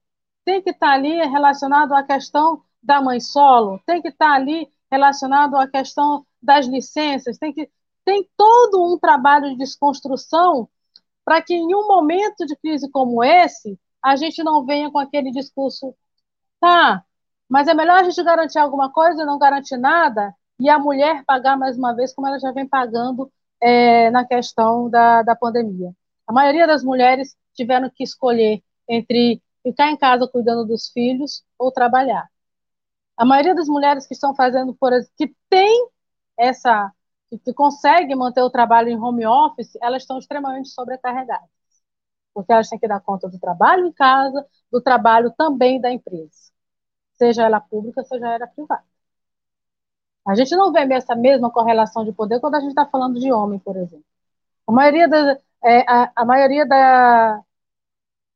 [0.45, 4.35] tem que estar tá ali relacionado à questão da mãe solo, tem que estar tá
[4.35, 7.69] ali relacionado à questão das licenças, tem que
[8.05, 10.69] tem todo um trabalho de desconstrução
[11.25, 15.29] para que em um momento de crise como esse, a gente não venha com aquele
[15.29, 15.93] discurso
[16.61, 17.03] Tá,
[17.49, 21.23] mas é melhor a gente garantir alguma coisa e não garantir nada, e a mulher
[21.25, 25.91] pagar mais uma vez, como ela já vem pagando é, na questão da, da pandemia.
[26.27, 31.71] A maioria das mulheres tiveram que escolher entre ficar em casa cuidando dos filhos ou
[31.71, 32.29] trabalhar.
[33.17, 35.89] A maioria das mulheres que estão fazendo, por que tem
[36.39, 36.91] essa,
[37.45, 41.49] que consegue manter o trabalho em home office, elas estão extremamente sobrecarregadas.
[42.33, 46.50] Porque elas têm que dar conta do trabalho em casa, do trabalho também da empresa
[47.21, 48.83] seja ela pública, seja ela privada.
[50.27, 53.31] A gente não vê essa mesma correlação de poder quando a gente está falando de
[53.31, 54.05] homem, por exemplo.
[54.67, 57.41] A maioria da, é, a, a, maioria da,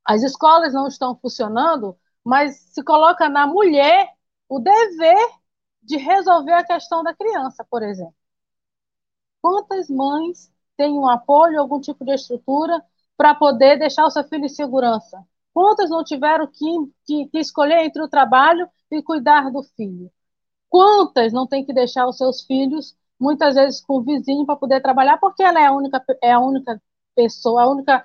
[0.06, 4.14] as escolas não estão funcionando, mas se coloca na mulher
[4.50, 5.30] o dever
[5.82, 8.16] de resolver a questão da criança, por exemplo.
[9.42, 12.84] Quantas mães têm um apoio, algum tipo de estrutura
[13.18, 15.24] para poder deixar o seu filho em segurança?
[15.54, 16.66] Quantas não tiveram que,
[17.06, 20.12] que, que escolher entre o trabalho e cuidar do filho?
[20.70, 24.82] Quantas não tem que deixar os seus filhos, muitas vezes com o vizinho, para poder
[24.82, 26.82] trabalhar, porque ela é a única, é a única
[27.16, 28.04] pessoa, a única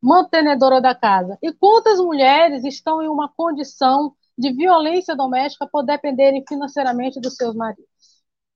[0.00, 1.38] mantenedora da casa.
[1.42, 7.54] E quantas mulheres estão em uma condição de violência doméstica por dependerem financeiramente dos seus
[7.54, 7.88] maridos,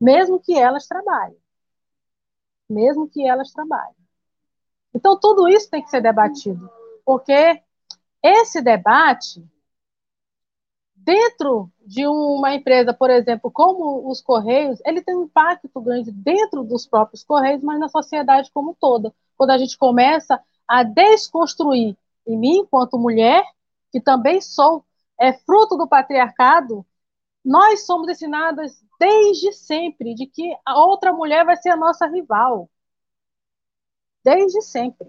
[0.01, 1.39] mesmo que elas trabalhem.
[2.69, 3.97] Mesmo que elas trabalhem.
[4.95, 6.71] Então, tudo isso tem que ser debatido,
[7.05, 7.63] porque
[8.23, 9.45] esse debate,
[11.05, 16.63] dentro de uma empresa, por exemplo, como os Correios, ele tem um impacto grande dentro
[16.65, 19.15] dos próprios Correios, mas na sociedade como toda.
[19.37, 21.97] Quando a gente começa a desconstruir
[22.27, 23.45] em mim, enquanto mulher,
[23.91, 24.85] que também sou
[25.19, 26.87] é fruto do patriarcado,
[27.45, 32.71] nós somos ensinadas desde sempre de que a outra mulher vai ser a nossa rival.
[34.25, 35.09] Desde sempre.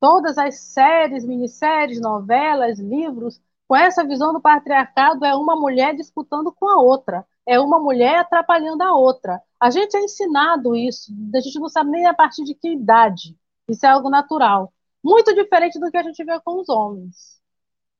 [0.00, 6.52] Todas as séries, minisséries, novelas, livros, com essa visão do patriarcado, é uma mulher disputando
[6.52, 7.26] com a outra.
[7.46, 9.40] É uma mulher atrapalhando a outra.
[9.60, 13.36] A gente é ensinado isso, a gente não sabe nem a partir de que idade.
[13.68, 14.72] Isso é algo natural.
[15.02, 17.40] Muito diferente do que a gente vê com os homens.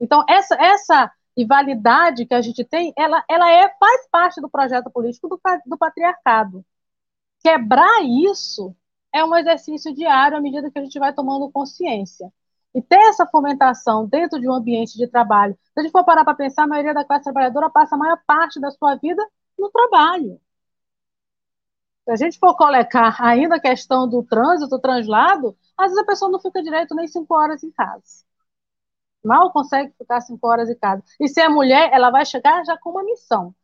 [0.01, 4.91] Então, essa, essa rivalidade que a gente tem, ela, ela é, faz parte do projeto
[4.91, 6.65] político do, do patriarcado.
[7.43, 8.75] Quebrar isso
[9.13, 12.33] é um exercício diário à medida que a gente vai tomando consciência.
[12.75, 15.57] E ter essa fomentação dentro de um ambiente de trabalho.
[15.73, 18.19] Se a gente for parar para pensar, a maioria da classe trabalhadora passa a maior
[18.27, 19.25] parte da sua vida
[19.59, 20.41] no trabalho.
[22.05, 26.31] Se a gente for colocar ainda a questão do trânsito, translado, às vezes a pessoa
[26.31, 28.25] não fica direito nem cinco horas em casa.
[29.25, 31.03] Mal consegue ficar cinco horas em casa.
[31.19, 33.55] E se é mulher, ela vai chegar já com uma missão.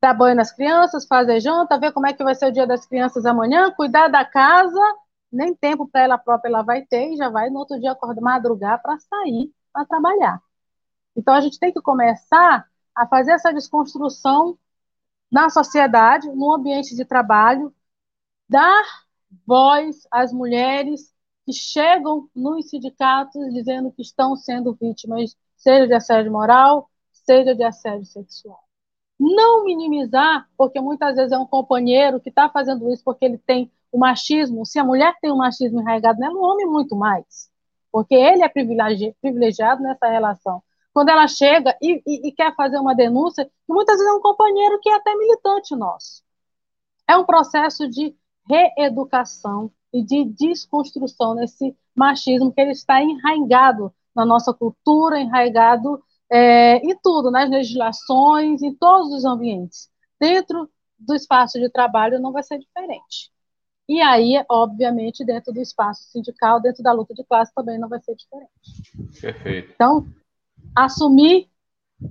[0.00, 2.86] Dar banho nas crianças, fazer janta, ver como é que vai ser o dia das
[2.86, 4.80] crianças amanhã, cuidar da casa,
[5.34, 8.20] nem tempo para ela própria ela vai ter e já vai no outro dia acordar,
[8.22, 10.40] madrugar para sair para trabalhar.
[11.16, 14.58] Então a gente tem que começar a fazer essa desconstrução
[15.30, 17.74] na sociedade, no ambiente de trabalho,
[18.48, 18.84] dar
[19.46, 21.12] voz às mulheres
[21.44, 27.62] que chegam nos sindicatos dizendo que estão sendo vítimas, seja de assédio moral, seja de
[27.62, 28.62] assédio sexual.
[29.18, 33.70] Não minimizar, porque muitas vezes é um companheiro que está fazendo isso porque ele tem
[33.94, 34.66] o machismo.
[34.66, 37.48] Se a mulher tem o machismo enraizado nela, o homem muito mais,
[37.92, 40.62] porque ele é privilegiado nessa relação
[40.94, 44.78] quando ela chega e, e, e, quer fazer uma denúncia, muitas vezes é um companheiro
[44.80, 46.22] que é até militante nosso.
[47.08, 48.14] É um processo de
[48.48, 56.76] reeducação e de desconstrução nesse machismo que ele está enraizado na nossa cultura, enraizado é,
[56.76, 59.90] em tudo, nas legislações, em todos os ambientes.
[60.20, 63.33] Dentro do espaço de trabalho não vai ser diferente.
[63.88, 68.00] E aí, obviamente, dentro do espaço sindical, dentro da luta de classe também não vai
[68.00, 68.50] ser diferente.
[69.20, 69.72] Perfeito.
[69.74, 70.06] Então,
[70.74, 71.48] assumir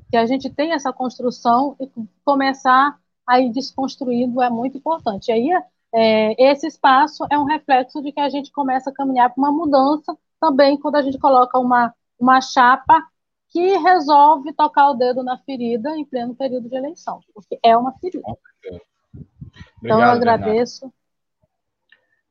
[0.10, 1.90] que a gente tem essa construção e
[2.24, 2.98] começar
[3.28, 5.30] a ir desconstruindo é muito importante.
[5.30, 5.50] E aí,
[5.94, 9.52] é, esse espaço é um reflexo de que a gente começa a caminhar para uma
[9.52, 13.02] mudança também quando a gente coloca uma, uma chapa
[13.50, 17.94] que resolve tocar o dedo na ferida em pleno período de eleição, porque é uma
[18.00, 18.28] ferida.
[18.28, 18.82] Obrigado,
[19.84, 20.92] então, eu agradeço.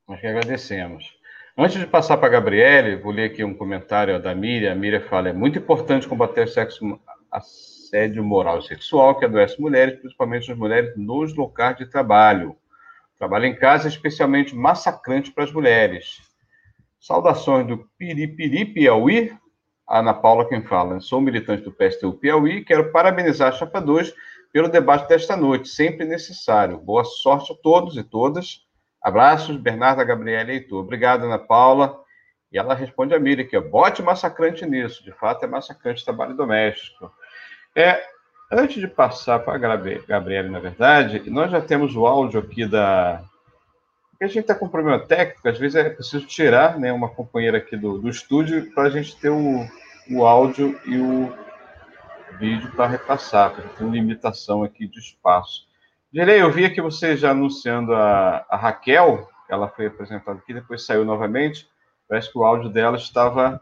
[0.09, 1.17] Nós que agradecemos.
[1.57, 4.73] Antes de passar para a Gabriele, vou ler aqui um comentário da Miriam.
[4.73, 6.99] A Miriam fala: é muito importante combater sexo,
[7.31, 12.57] assédio moral e sexual que adoece mulheres, principalmente as mulheres nos locais de trabalho.
[13.17, 16.21] Trabalho em casa é especialmente massacrante para as mulheres.
[16.99, 19.33] Saudações do Piripiri Piauí.
[19.89, 20.99] Ana Paula quem fala.
[21.01, 24.13] Sou militante do PSTU Piauí e quero parabenizar a Chapa 2
[24.53, 26.79] pelo debate desta noite, sempre necessário.
[26.79, 28.67] Boa sorte a todos e todas
[29.03, 30.81] Abraços, Bernarda Gabriela Heitor.
[30.81, 32.01] Obrigado, Ana Paula.
[32.53, 35.03] E ela responde a Miriam aqui, bote massacrante nisso.
[35.03, 37.11] De fato, é massacrante trabalho doméstico.
[37.75, 38.05] É,
[38.51, 43.25] antes de passar para a Gabriela, na verdade, nós já temos o áudio aqui da...
[44.11, 47.57] Porque a gente está com problema técnico, às vezes é preciso tirar né, uma companheira
[47.57, 49.67] aqui do, do estúdio para a gente ter o,
[50.11, 51.35] o áudio e o
[52.39, 55.67] vídeo para repassar, porque tem limitação aqui de espaço.
[56.13, 60.85] Direi, eu vi aqui você já anunciando a, a Raquel, ela foi apresentada aqui, depois
[60.85, 61.67] saiu novamente.
[62.07, 63.59] Parece que o áudio dela estava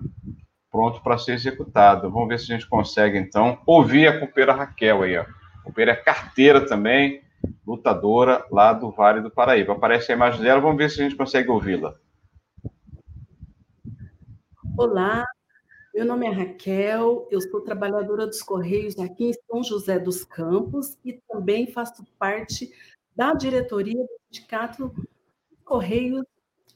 [0.68, 2.11] pronto para ser executado.
[2.11, 5.22] Vamos ver se a gente consegue, então, ouvir a companheira Raquel aí, ó.
[5.22, 7.22] A companheira é carteira também,
[7.64, 9.74] lutadora lá do Vale do Paraíba.
[9.74, 11.94] Aparece a imagem dela, vamos ver se a gente consegue ouvi-la.
[14.76, 15.24] Olá,
[15.93, 20.97] meu nome é Raquel, eu sou trabalhadora dos Correios aqui em São José dos Campos
[21.05, 22.72] e também faço parte
[23.14, 24.95] da diretoria do Sindicato
[25.64, 26.24] Correios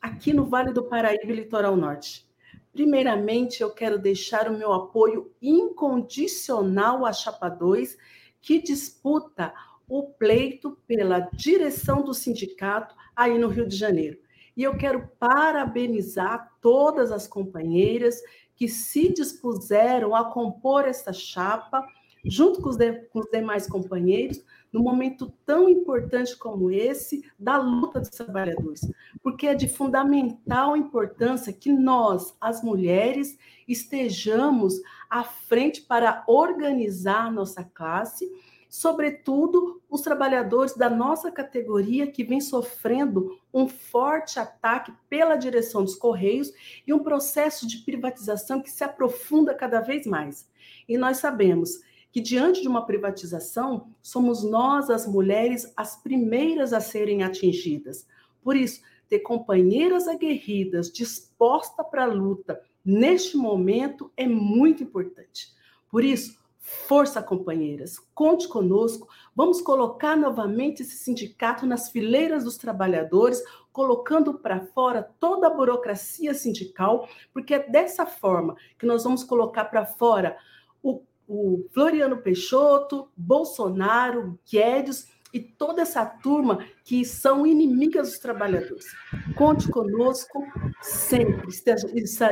[0.01, 2.29] aqui no Vale do Paraíba e Litoral Norte.
[2.73, 7.97] Primeiramente, eu quero deixar o meu apoio incondicional à Chapa 2,
[8.43, 9.55] que disputa
[9.89, 14.19] o pleito pela direção do sindicato aí no Rio de Janeiro.
[14.57, 18.21] E eu quero parabenizar todas as companheiras
[18.57, 21.87] que se dispuseram a compor essa chapa,
[22.25, 24.43] junto com os, de, com os demais companheiros,
[24.73, 28.81] num momento tão importante como esse da luta dos trabalhadores,
[29.23, 33.39] porque é de fundamental importância que nós, as mulheres,
[33.69, 34.75] estejamos
[35.09, 38.29] à frente para organizar nossa classe,
[38.75, 45.95] sobretudo os trabalhadores da nossa categoria que vem sofrendo um forte ataque pela direção dos
[45.95, 46.53] Correios
[46.85, 50.51] e um processo de privatização que se aprofunda cada vez mais.
[50.89, 56.81] E nós sabemos que diante de uma privatização, somos nós, as mulheres, as primeiras a
[56.81, 58.09] serem atingidas.
[58.43, 65.55] Por isso, ter companheiras aguerridas, dispostas para a luta neste momento é muito importante.
[65.89, 69.07] Por isso, força, companheiras, conte conosco.
[69.37, 76.33] Vamos colocar novamente esse sindicato nas fileiras dos trabalhadores, colocando para fora toda a burocracia
[76.33, 80.39] sindical, porque é dessa forma que nós vamos colocar para fora
[80.83, 88.87] o o Floriano Peixoto, Bolsonaro, Guedes e toda essa turma que são inimigas dos trabalhadores.
[89.35, 90.45] Conte conosco
[90.81, 91.49] sempre,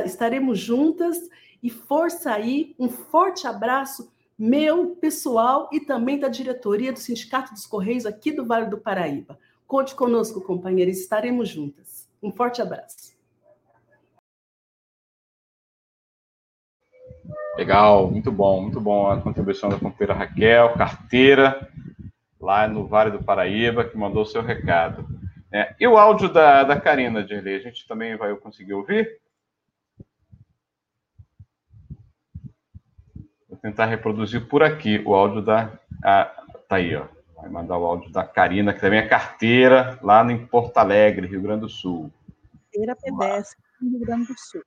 [0.05, 1.17] estaremos juntas
[1.61, 7.65] e força aí, um forte abraço meu, pessoal e também da diretoria do Sindicato dos
[7.65, 9.37] Correios aqui do Vale do Paraíba.
[9.67, 12.09] Conte conosco, companheiros, estaremos juntas.
[12.21, 13.13] Um forte abraço.
[17.55, 21.69] Legal, muito bom, muito bom a contribuição da companheira Raquel, carteira,
[22.39, 25.07] lá no Vale do Paraíba, que mandou o seu recado.
[25.51, 29.21] É, e o áudio da, da Karina, Dirley, a gente também vai conseguir ouvir?
[33.63, 35.79] Tentar reproduzir por aqui o áudio da.
[36.03, 36.29] Ah,
[36.67, 37.07] tá aí, ó.
[37.37, 41.41] Vai mandar o áudio da Karina, que também é carteira, lá em Porto Alegre, Rio
[41.41, 42.11] Grande do Sul.
[42.51, 44.61] Carteira pedestre, Rio Grande do Sul.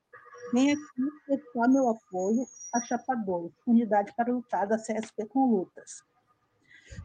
[0.53, 6.03] Venho aqui prestar meu apoio à Chapa 2, Unidade para Lutar da CSP com Lutas.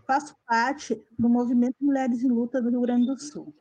[0.07, 3.53] Faço parte do Movimento Mulheres em Luta do Rio Grande do Sul,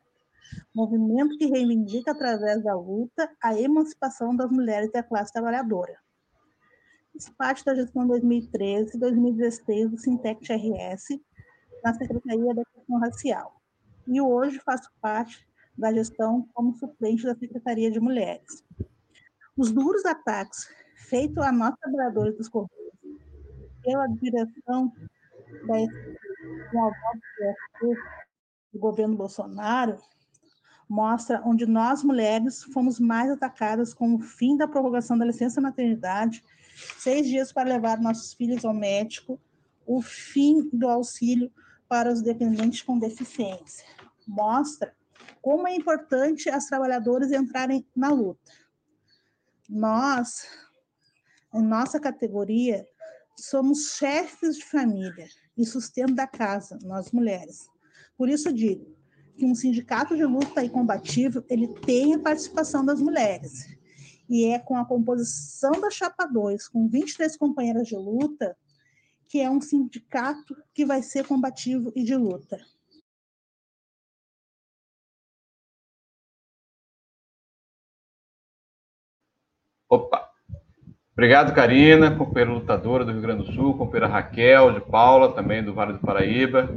[0.73, 5.97] movimento que reivindica, através da luta, a emancipação das mulheres da classe trabalhadora.
[7.11, 11.19] Fiz parte da gestão 2013 e 2016 do Sintec RS
[11.83, 13.61] na Secretaria da Questão Racial.
[14.07, 15.45] E hoje faço parte
[15.77, 18.63] da gestão como suplente da Secretaria de Mulheres.
[19.57, 22.71] Os duros ataques feitos a nós trabalhadores dos Correios
[23.83, 24.91] pela direção
[25.67, 25.75] da
[28.71, 29.97] do governo Bolsonaro
[30.87, 36.43] mostra onde nós mulheres fomos mais atacadas com o fim da prorrogação da licença maternidade,
[36.99, 39.39] seis dias para levar nossos filhos ao médico,
[39.85, 41.51] o fim do auxílio
[41.87, 43.85] para os dependentes com deficiência.
[44.27, 44.93] Mostra
[45.41, 48.61] como é importante as trabalhadoras entrarem na luta
[49.71, 50.45] nós,
[51.53, 52.85] em nossa categoria,
[53.39, 55.27] somos chefes de família
[55.57, 57.69] e sustento da casa, nós mulheres.
[58.17, 58.85] Por isso digo
[59.37, 63.65] que um sindicato de luta e combativo, ele tem a participação das mulheres.
[64.31, 68.57] E é com a composição da Chapa 2, com 23 companheiras de luta,
[69.27, 72.57] que é um sindicato que vai ser combativo e de luta.
[79.89, 80.30] Opa!
[81.13, 85.73] Obrigado, Karina, companheira lutadora do Rio Grande do Sul, companheira Raquel, de Paula, também do
[85.73, 86.69] Vale do Paraíba.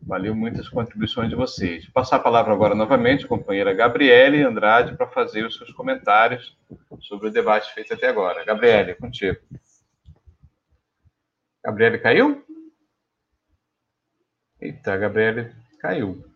[0.00, 1.84] Valeu muitas contribuições de vocês.
[1.84, 6.56] Vou passar a palavra agora novamente companheira Gabriele Andrade para fazer os seus comentários
[7.00, 8.44] sobre o debate feito até agora.
[8.44, 9.38] Gabriele, contigo.
[11.64, 12.44] Gabriele caiu?
[14.60, 16.31] Eita, Gabriele caiu.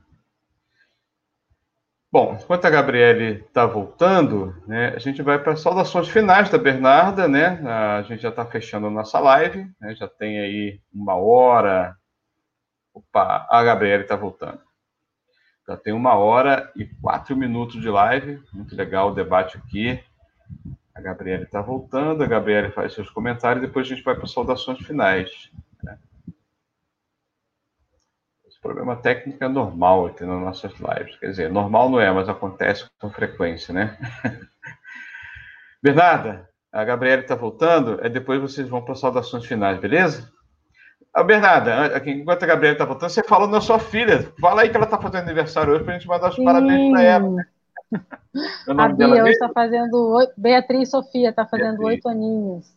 [2.10, 6.56] Bom, enquanto a Gabriele está voltando, né, a gente vai para as saudações finais da
[6.56, 7.60] Bernarda, né?
[7.68, 11.96] A gente já está fechando a nossa live, né, já tem aí uma hora.
[12.94, 14.60] Opa, a Gabriele está voltando.
[15.68, 20.00] Já tem uma hora e quatro minutos de live, muito legal o debate aqui.
[20.94, 24.32] A Gabriele está voltando, a Gabriele faz seus comentários, depois a gente vai para as
[24.32, 25.50] saudações finais.
[28.66, 31.16] Problema técnico é normal aqui nas nossas lives.
[31.18, 33.96] Quer dizer, normal não é, mas acontece com frequência, né?
[35.82, 40.30] Bernarda, a Gabriela está voltando, é depois vocês vão para as saudações finais, beleza?
[41.14, 44.30] A Bernarda, enquanto a Gabriela está voltando, você falou da sua filha.
[44.40, 46.44] Fala aí que ela está fazendo aniversário hoje para a gente mandar os Sim.
[46.44, 47.30] parabéns para ela.
[47.30, 47.46] Né?
[48.66, 50.32] a Bia hoje está fazendo.
[50.36, 52.76] Beatriz Sofia está fazendo oito aninhos.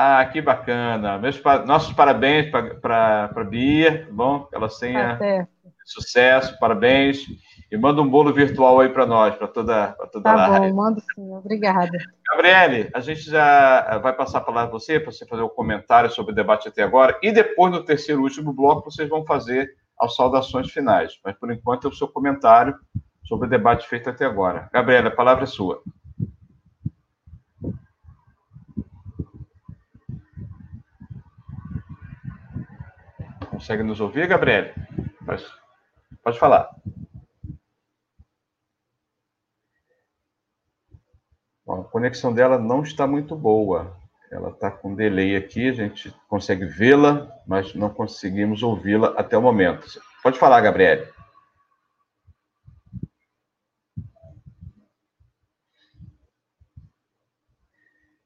[0.00, 1.18] Ah, que bacana.
[1.18, 4.44] Meus, nossos parabéns para a Bia, tá bom?
[4.44, 5.48] Que ela tenha tá
[5.84, 7.26] sucesso, parabéns.
[7.68, 10.54] E manda um bolo virtual aí para nós, para toda, pra toda tá a live.
[10.54, 11.98] Tá bom, mando sim, obrigada.
[12.30, 15.48] Gabriele, a gente já vai passar a palavra para você, para você fazer o um
[15.48, 19.26] comentário sobre o debate até agora, e depois, no terceiro e último bloco, vocês vão
[19.26, 19.68] fazer
[20.00, 21.18] as saudações finais.
[21.24, 22.72] Mas, por enquanto, é o seu comentário
[23.24, 24.70] sobre o debate feito até agora.
[24.72, 25.82] Gabriela, a palavra é sua.
[33.58, 34.72] Consegue nos ouvir, Gabriele?
[36.22, 36.70] Pode, falar.
[41.66, 43.98] Bom, a conexão dela não está muito boa.
[44.30, 49.42] Ela está com delay aqui, a gente consegue vê-la, mas não conseguimos ouvi-la até o
[49.42, 49.88] momento.
[50.22, 51.12] Pode falar, Gabriele.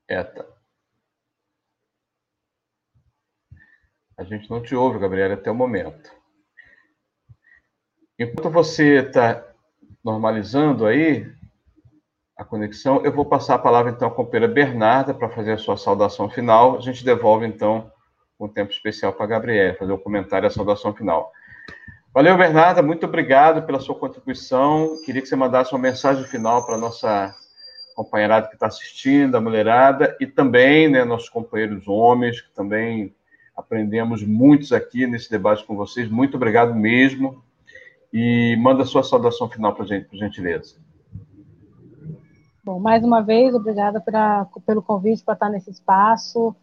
[0.06, 0.51] É, tá.
[4.16, 6.10] A gente não te ouve, Gabriela, até o momento.
[8.18, 9.44] Enquanto você está
[10.04, 11.26] normalizando aí
[12.36, 15.76] a conexão, eu vou passar a palavra então à companheira Bernarda para fazer a sua
[15.76, 16.76] saudação final.
[16.76, 17.90] A gente devolve então
[18.38, 21.32] um tempo especial para a Gabriela, fazer o comentário e a saudação final.
[22.12, 25.00] Valeu, Bernarda, muito obrigado pela sua contribuição.
[25.04, 27.34] Queria que você mandasse uma mensagem final para a nossa
[27.94, 33.14] companheirada que está assistindo, a mulherada, e também né, nossos companheiros homens, que também
[33.56, 36.10] aprendemos muitos aqui nesse debate com vocês.
[36.10, 37.42] Muito obrigado mesmo.
[38.12, 40.76] E manda sua saudação final para a gente, por gentileza.
[42.64, 46.54] Bom, mais uma vez, obrigada pra, pelo convite para estar nesse espaço.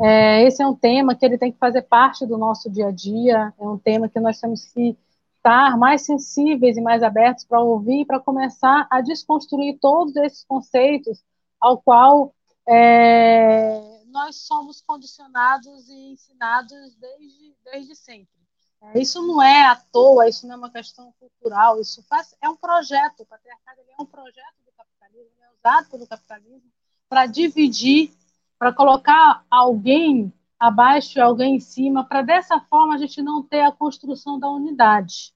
[0.00, 2.92] É, esse é um tema que ele tem que fazer parte do nosso dia a
[2.92, 4.96] dia, é um tema que nós temos que
[5.36, 11.24] estar mais sensíveis e mais abertos para ouvir, para começar a desconstruir todos esses conceitos
[11.60, 12.32] ao qual
[12.68, 13.80] é,
[14.10, 18.40] nós somos condicionados e ensinados desde, desde sempre.
[18.82, 22.48] É, isso não é à toa, isso não é uma questão cultural, isso faz, é
[22.48, 26.70] um projeto, o patriarcado é um projeto do capitalismo, é usado pelo capitalismo
[27.08, 28.14] para dividir,
[28.58, 33.60] para colocar alguém abaixo e alguém em cima, para dessa forma a gente não ter
[33.62, 35.34] a construção da unidade,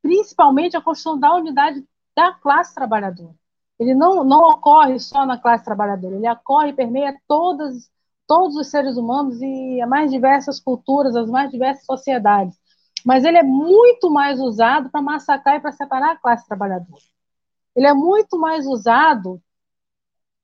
[0.00, 3.34] principalmente a construção da unidade da classe trabalhadora.
[3.78, 7.90] Ele não, não ocorre só na classe trabalhadora, ele ocorre e permeia todas,
[8.28, 12.56] todos os seres humanos e as mais diversas culturas, as mais diversas sociedades.
[13.04, 17.02] Mas ele é muito mais usado para massacrar e para separar a classe trabalhadora.
[17.74, 19.40] Ele é muito mais usado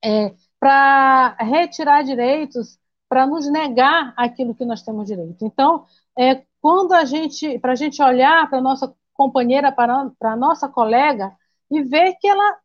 [0.03, 5.45] é, para retirar direitos para nos negar aquilo que nós temos direito.
[5.45, 5.85] Então,
[6.17, 11.31] é, quando a gente, para a gente olhar para nossa companheira, para a nossa colega,
[11.69, 12.57] e ver que ela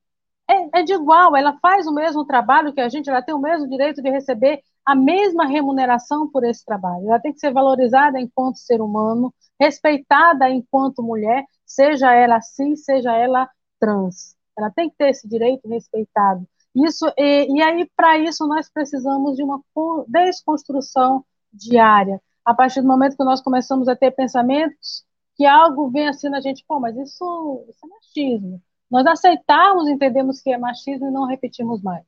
[0.51, 3.39] é, é, de igual, ela faz o mesmo trabalho que a gente, ela tem o
[3.39, 7.09] mesmo direito de receber a mesma remuneração por esse trabalho.
[7.09, 13.14] Ela tem que ser valorizada enquanto ser humano, respeitada enquanto mulher, seja ela cis, seja
[13.17, 13.49] ela
[13.79, 14.37] trans.
[14.59, 16.47] Ela tem que ter esse direito respeitado.
[16.75, 19.61] Isso, e, e aí, para isso, nós precisamos de uma
[20.09, 22.21] desconstrução diária.
[22.45, 25.05] A partir do momento que nós começamos a ter pensamentos
[25.37, 28.63] que algo vem assim na gente, pô, mas isso, isso é machismo.
[28.91, 32.04] Nós aceitamos, entendemos que é machismo e não repetimos mais.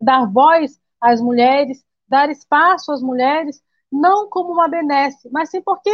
[0.00, 5.90] Dar voz às mulheres, dar espaço às mulheres, não como uma benesse, mas sim porque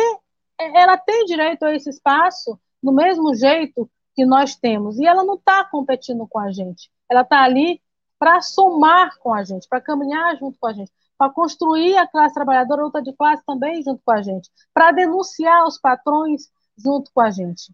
[0.58, 4.98] ela tem direito a esse espaço do mesmo jeito que nós temos.
[4.98, 6.90] E ela não está competindo com a gente.
[7.08, 7.80] Ela está ali
[8.18, 12.34] para somar com a gente, para caminhar junto com a gente, para construir a classe
[12.34, 17.10] trabalhadora, a luta de classe também junto com a gente, para denunciar os patrões junto
[17.12, 17.72] com a gente.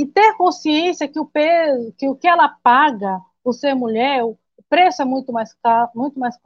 [0.00, 4.34] E ter consciência que o peso, que o que ela paga por ser mulher, o
[4.66, 6.38] preço é muito mais caro, muito mais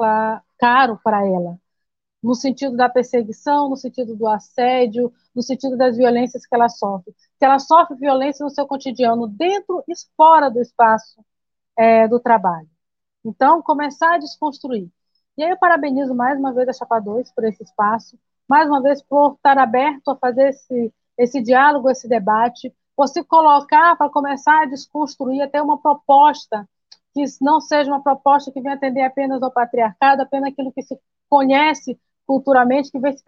[0.59, 1.57] caro para ela,
[2.21, 7.15] no sentido da perseguição, no sentido do assédio, no sentido das violências que ela sofre.
[7.39, 11.25] Que ela sofre violência no seu cotidiano, dentro e fora do espaço
[11.79, 12.69] é, do trabalho.
[13.25, 14.91] Então, começar a desconstruir.
[15.39, 18.19] E aí eu parabenizo mais uma vez a Chapa 2 por esse espaço,
[18.49, 22.75] mais uma vez por estar aberto a fazer esse, esse diálogo, esse debate,
[23.07, 26.69] se colocar para começar a desconstruir até uma proposta
[27.13, 30.99] que não seja uma proposta que venha atender apenas ao patriarcado, apenas aquilo que se
[31.29, 33.25] conhece culturalmente, que vem se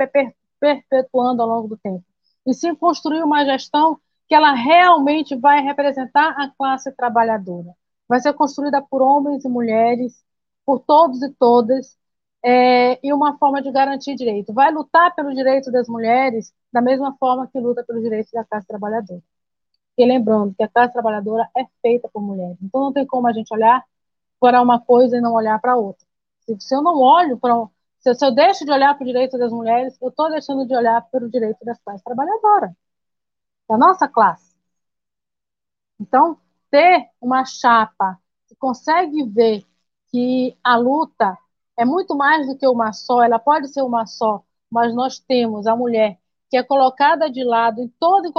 [0.60, 2.04] perpetuando ao longo do tempo.
[2.46, 3.98] E sim construir uma gestão
[4.28, 7.74] que ela realmente vai representar a classe trabalhadora
[8.08, 10.24] vai ser construída por homens e mulheres,
[10.64, 11.96] por todos e todas,
[12.44, 14.52] é, e uma forma de garantir direito.
[14.52, 18.66] Vai lutar pelo direito das mulheres da mesma forma que luta pelos direitos da classe
[18.66, 19.22] trabalhadora.
[19.96, 22.56] E lembrando que a classe trabalhadora é feita por mulheres.
[22.62, 23.84] Então não tem como a gente olhar
[24.40, 26.06] para uma coisa e não olhar para outra.
[26.40, 27.54] Se, se eu não olho para
[28.00, 30.74] Se, se eu deixo de olhar para o direito das mulheres, eu estou deixando de
[30.76, 32.72] olhar para o direito das classes trabalhadoras,
[33.68, 34.56] da nossa classe.
[36.00, 36.38] Então,
[36.70, 38.18] ter uma chapa
[38.48, 39.64] que consegue ver
[40.10, 41.36] que a luta
[41.78, 45.66] é muito mais do que uma só, ela pode ser uma só, mas nós temos
[45.66, 46.18] a mulher
[46.50, 48.32] que é colocada de lado em todo é,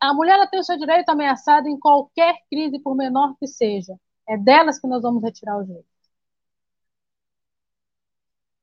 [0.00, 3.94] a mulher tem o seu direito ameaçado em qualquer crise, por menor que seja.
[4.28, 5.88] É delas que nós vamos retirar o direito.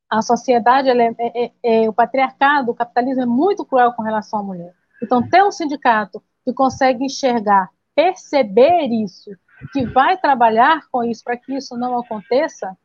[0.09, 4.39] A sociedade, é, é, é, é, o patriarcado, o capitalismo é muito cruel com relação
[4.39, 4.73] à mulher.
[5.03, 9.31] Então, ter um sindicato que consegue enxergar, perceber isso,
[9.73, 12.77] que vai trabalhar com isso para que isso não aconteça,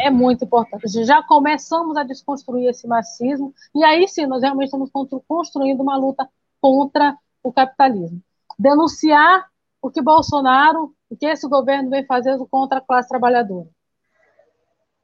[0.00, 0.88] é muito importante.
[1.04, 4.90] Já começamos a desconstruir esse machismo, e aí sim nós realmente estamos
[5.28, 6.28] construindo uma luta
[6.60, 8.22] contra o capitalismo.
[8.58, 9.48] Denunciar
[9.80, 13.68] o que Bolsonaro, o que esse governo vem fazendo contra a classe trabalhadora.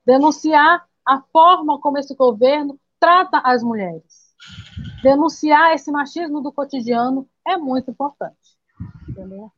[0.04, 4.34] Denunciar a forma como esse governo trata as mulheres.
[5.02, 8.56] Denunciar esse machismo do cotidiano é muito importante.
[9.08, 9.50] Entendeu?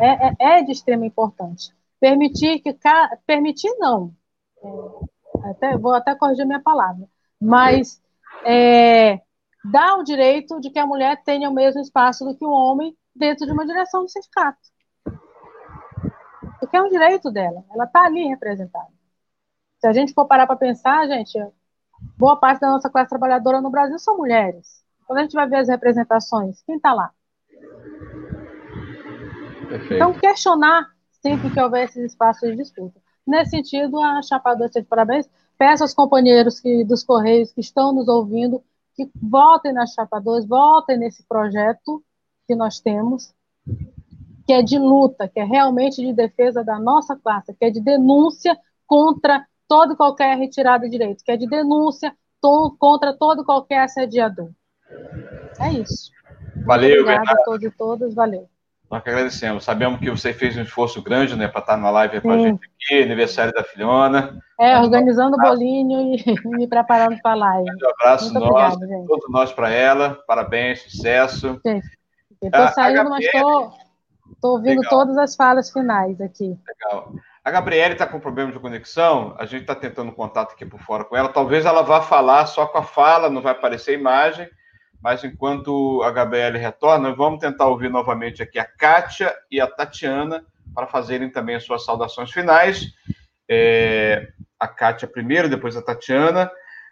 [0.00, 1.74] É, é, é de extrema importância.
[2.00, 2.76] Permitir que.
[3.26, 4.14] Permitir, não.
[4.62, 7.06] É, até, vou até corrigir minha palavra.
[7.40, 8.02] Mas
[8.44, 9.20] é,
[9.70, 12.96] dá o direito de que a mulher tenha o mesmo espaço do que o homem
[13.14, 14.58] dentro de uma direção do sindicato.
[16.60, 18.90] Porque é um direito dela, ela está ali representada.
[19.78, 21.38] Se a gente for parar para pensar, gente,
[22.16, 24.84] boa parte da nossa classe trabalhadora no Brasil são mulheres.
[25.06, 27.10] Quando a gente vai ver as representações, quem está lá?
[29.68, 29.94] Perfeito.
[29.94, 30.90] Então, questionar
[31.22, 33.00] sempre que houver esses espaços de disputa.
[33.26, 35.28] Nesse sentido, a Chapadora está de parabéns.
[35.58, 38.62] Peço aos companheiros que, dos Correios que estão nos ouvindo
[38.96, 42.02] que votem na Chapa 2, votem nesse projeto
[42.46, 43.34] que nós temos,
[44.46, 47.80] que é de luta, que é realmente de defesa da nossa classe, que é de
[47.80, 48.56] denúncia
[48.86, 52.16] contra todo e qualquer retirada de direitos, que é de denúncia
[52.78, 54.50] contra todo e qualquer assediador.
[55.60, 56.10] É isso.
[56.64, 58.48] Valeu, Obrigada a todos e todas, valeu.
[58.90, 59.64] Nós que agradecemos.
[59.64, 62.60] Sabemos que você fez um esforço grande né, para estar na live com a gente
[62.64, 64.38] aqui, aniversário da filhona.
[64.60, 67.70] É, organizando o bolinho e me preparando para a live.
[67.70, 70.18] Um abraço Muito nosso, obrigado, todos nós para ela.
[70.26, 71.60] Parabéns, sucesso.
[72.40, 73.72] Estou ah, saindo, mas estou
[74.42, 74.90] ouvindo Legal.
[74.90, 76.56] todas as falas finais aqui.
[76.66, 77.12] Legal.
[77.44, 81.04] A Gabriele está com problema de conexão, a gente está tentando contato aqui por fora
[81.04, 81.28] com ela.
[81.28, 84.48] Talvez ela vá falar só com a fala, não vai aparecer imagem
[85.06, 90.44] mas enquanto a Gabriele retorna, vamos tentar ouvir novamente aqui a Kátia e a Tatiana
[90.74, 92.88] para fazerem também as suas saudações finais.
[93.48, 96.50] É, a Kátia primeiro, depois a Tatiana.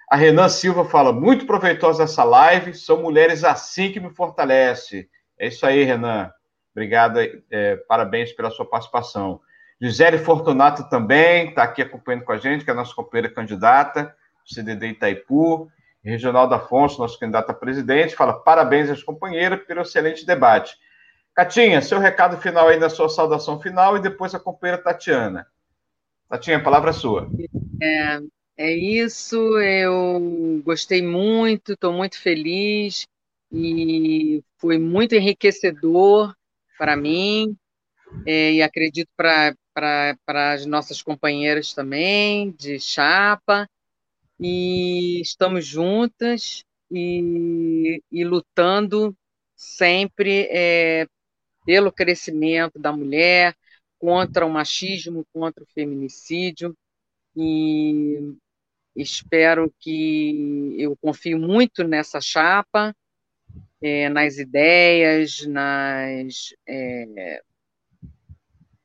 [0.09, 5.09] A Renan Silva fala, muito proveitosa essa live, são mulheres assim que me fortalece.
[5.37, 6.31] É isso aí, Renan.
[6.71, 7.19] Obrigado,
[7.51, 9.41] é, parabéns pela sua participação.
[9.83, 14.15] Gisele Fortunato também está aqui acompanhando com a gente, que é a nossa companheira candidata,
[14.47, 15.69] CDD Itaipu.
[16.05, 20.77] Reginaldo Afonso, nosso candidato a presidente, fala parabéns às companheiras pelo excelente debate.
[21.35, 25.47] Catinha, seu recado final aí na sua saudação final e depois a companheira Tatiana.
[26.29, 27.29] Tatinha, a palavra é sua.
[27.83, 28.21] É,
[28.57, 33.07] é isso, eu gostei muito, estou muito feliz
[33.51, 36.35] e foi muito enriquecedor
[36.77, 37.57] para mim
[38.27, 39.55] é, e acredito para
[40.27, 43.67] as nossas companheiras também de chapa
[44.47, 49.17] e estamos juntas e, e lutando
[49.57, 51.07] sempre é,
[51.65, 53.57] pelo crescimento da mulher,
[53.99, 56.77] contra o machismo, contra o feminicídio,
[57.35, 58.35] e
[58.95, 62.95] espero que eu confio muito nessa chapa,
[63.81, 67.41] é, nas ideias, nas, é,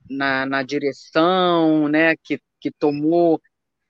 [0.10, 3.42] na, na direção né, que, que tomou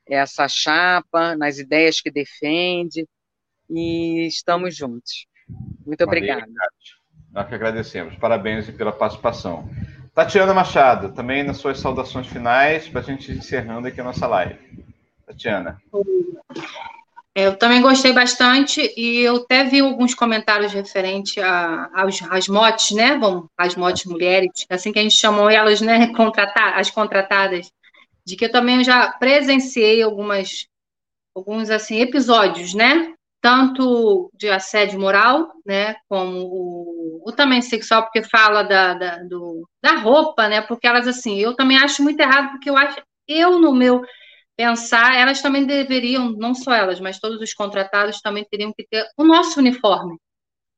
[0.09, 3.07] essa chapa, nas ideias que defende,
[3.69, 5.27] e estamos juntos.
[5.85, 6.45] Muito obrigada.
[7.31, 8.15] Nós que agradecemos.
[8.15, 9.69] Parabéns pela participação.
[10.13, 14.27] Tatiana Machado, também nas suas saudações finais, para a gente ir encerrando aqui a nossa
[14.27, 14.57] live.
[15.25, 15.79] Tatiana.
[17.35, 21.41] Eu também gostei bastante e eu até vi alguns comentários referentes
[21.93, 23.15] aos, às motes, né?
[23.15, 26.07] Bom, as motes mulheres, assim que a gente chamou elas, né?
[26.17, 27.71] Contratar, as contratadas
[28.29, 30.67] de que eu também já presenciei algumas
[31.35, 33.13] alguns assim episódios, né?
[33.41, 39.67] Tanto de assédio moral, né, como o, o também sexual, porque fala da, da, do,
[39.81, 40.61] da roupa, né?
[40.61, 44.03] Porque elas assim, eu também acho muito errado, porque eu acho, eu no meu
[44.57, 49.07] pensar, elas também deveriam, não só elas, mas todos os contratados também teriam que ter
[49.17, 50.17] o nosso uniforme,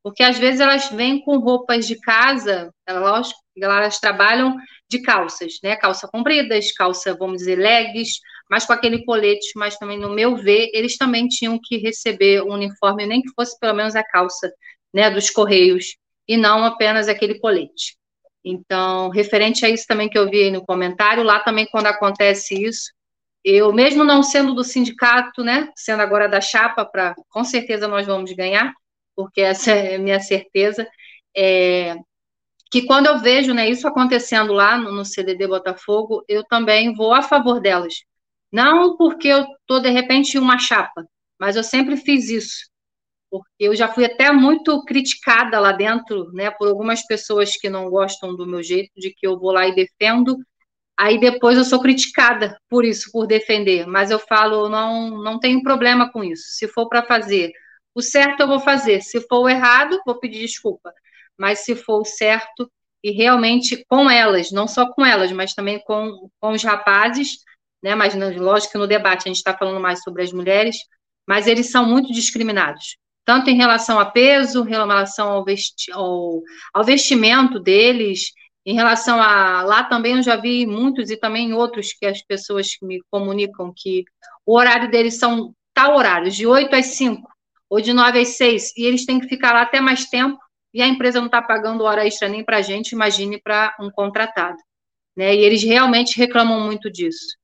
[0.04, 4.56] porque às vezes elas vêm com roupas de casa, lógico, elas trabalham
[4.92, 5.76] de calças, né?
[5.78, 8.20] Calça compridas, calça, vamos dizer, legs,
[8.50, 12.54] mas com aquele colete, mas também, no meu ver, eles também tinham que receber um
[12.54, 14.52] uniforme, nem que fosse pelo menos a calça,
[14.94, 15.96] né, dos Correios,
[16.28, 17.96] e não apenas aquele colete.
[18.44, 22.62] Então, referente a isso também que eu vi aí no comentário, lá também quando acontece
[22.62, 22.92] isso,
[23.44, 28.06] eu mesmo não sendo do sindicato, né, sendo agora da chapa, para com certeza nós
[28.06, 28.74] vamos ganhar,
[29.16, 30.86] porque essa é a minha certeza,
[31.36, 31.96] é,
[32.72, 37.14] que quando eu vejo né, isso acontecendo lá no, no CDD Botafogo, eu também vou
[37.14, 38.04] a favor delas.
[38.52, 41.06] Não porque eu estou, de repente, uma chapa,
[41.40, 42.70] mas eu sempre fiz isso.
[43.30, 47.90] Porque eu já fui até muito criticada lá dentro, né, por algumas pessoas que não
[47.90, 50.38] gostam do meu jeito, de que eu vou lá e defendo
[51.02, 55.64] Aí depois eu sou criticada por isso, por defender, mas eu falo, não, não tenho
[55.64, 56.44] problema com isso.
[56.52, 57.52] Se for para fazer
[57.96, 59.02] o certo, eu vou fazer.
[59.02, 60.94] Se for o errado, vou pedir desculpa.
[61.42, 62.72] Mas se for o certo,
[63.04, 67.40] e realmente com elas, não só com elas, mas também com, com os rapazes,
[67.82, 67.96] né?
[67.96, 70.78] Mas lógico que no debate a gente está falando mais sobre as mulheres,
[71.28, 72.96] mas eles são muito discriminados,
[73.26, 78.32] tanto em relação a peso, em relação ao, vesti ao, ao vestimento deles,
[78.64, 82.68] em relação a lá também eu já vi muitos e também outros que as pessoas
[82.84, 84.06] me comunicam que
[84.46, 87.28] o horário deles são tal horário, de 8 às 5
[87.68, 90.38] ou de 9 às 6, e eles têm que ficar lá até mais tempo,
[90.74, 93.90] e a empresa não está pagando hora extra nem para a gente, imagine para um
[93.90, 94.58] contratado.
[95.16, 95.36] Né?
[95.36, 97.38] E eles realmente reclamam muito disso.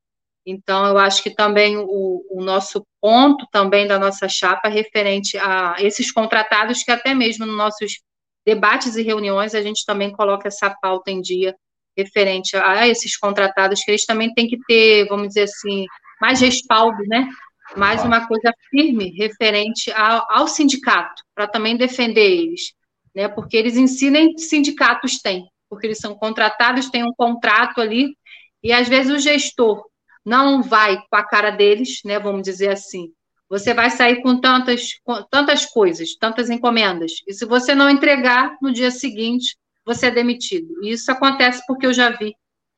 [0.45, 5.75] Então, eu acho que também o, o, nosso ponto também da nossa chapa referente a
[5.79, 7.99] esses contratados que até mesmo nos nossos
[8.45, 11.53] debates e reuniões, a gente também coloca essa pauta em dia
[11.97, 15.85] referente a esses contratados, que eles também têm que ter, vamos dizer assim,
[16.21, 17.27] mais respaldo, né?
[17.75, 22.73] Mais uma coisa firme referente ao, ao sindicato, para também defender eles,
[23.17, 23.27] né?
[23.27, 28.15] Porque eles ensinam sindicatos têm, porque eles são contratados, têm um contrato ali,
[28.61, 29.83] e às vezes o gestor
[30.23, 32.19] não vai com a cara deles, né?
[32.19, 33.11] Vamos dizer assim,
[33.49, 37.13] você vai sair com tantas, com tantas coisas, tantas encomendas.
[37.27, 40.67] E se você não entregar no dia seguinte, você é demitido.
[40.83, 42.35] E isso acontece porque eu já vi.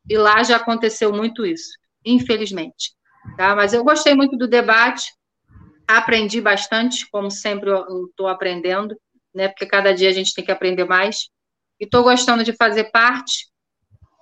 [0.09, 1.71] E lá já aconteceu muito isso,
[2.05, 2.93] infelizmente.
[3.35, 3.53] Tá?
[3.57, 5.11] Mas eu gostei muito do debate,
[5.85, 8.95] aprendi bastante, como sempre eu estou aprendendo,
[9.39, 9.47] né?
[9.47, 11.29] Porque cada dia a gente tem que aprender mais.
[11.79, 13.47] E estou gostando de fazer parte.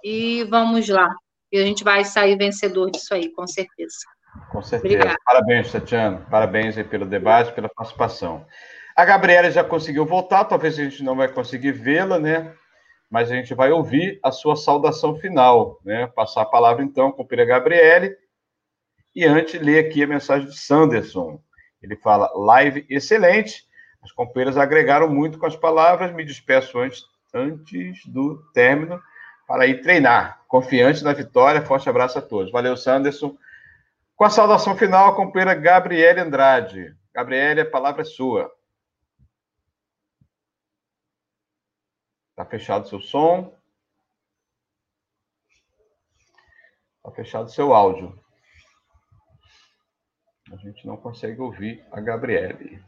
[0.04, 1.14] E vamos lá.
[1.52, 3.98] E a gente vai sair vencedor disso aí, com certeza.
[4.52, 4.94] Com certeza.
[4.94, 5.20] Obrigada.
[5.26, 6.26] Parabéns, Tatiana.
[6.30, 8.46] Parabéns pelo debate, pela participação.
[8.96, 12.54] A Gabriela já conseguiu voltar, talvez a gente não vai conseguir vê-la, né?
[13.10, 16.08] Mas a gente vai ouvir a sua saudação final, né?
[16.08, 18.16] Passar a palavra então com o Pira Gabriele.
[19.16, 21.42] E antes, ler aqui a mensagem de Sanderson.
[21.82, 23.67] Ele fala: live excelente.
[24.02, 26.14] As companheiras agregaram muito com as palavras.
[26.14, 29.02] Me despeço antes, antes do término
[29.48, 30.44] para ir treinar.
[30.48, 31.66] Confiante na vitória.
[31.66, 32.52] Forte abraço a todos.
[32.52, 33.38] Valeu, Sanderson.
[34.16, 36.96] Com a saudação final, a companheira Gabriele Andrade.
[37.14, 38.52] Gabriele, a palavra é sua.
[42.32, 43.56] Está fechado seu som.
[46.98, 48.20] Está fechado seu áudio.
[50.52, 52.84] A gente não consegue ouvir a Gabriele.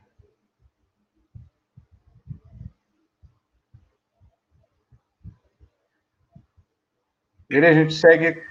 [7.49, 8.43] E a gente segue.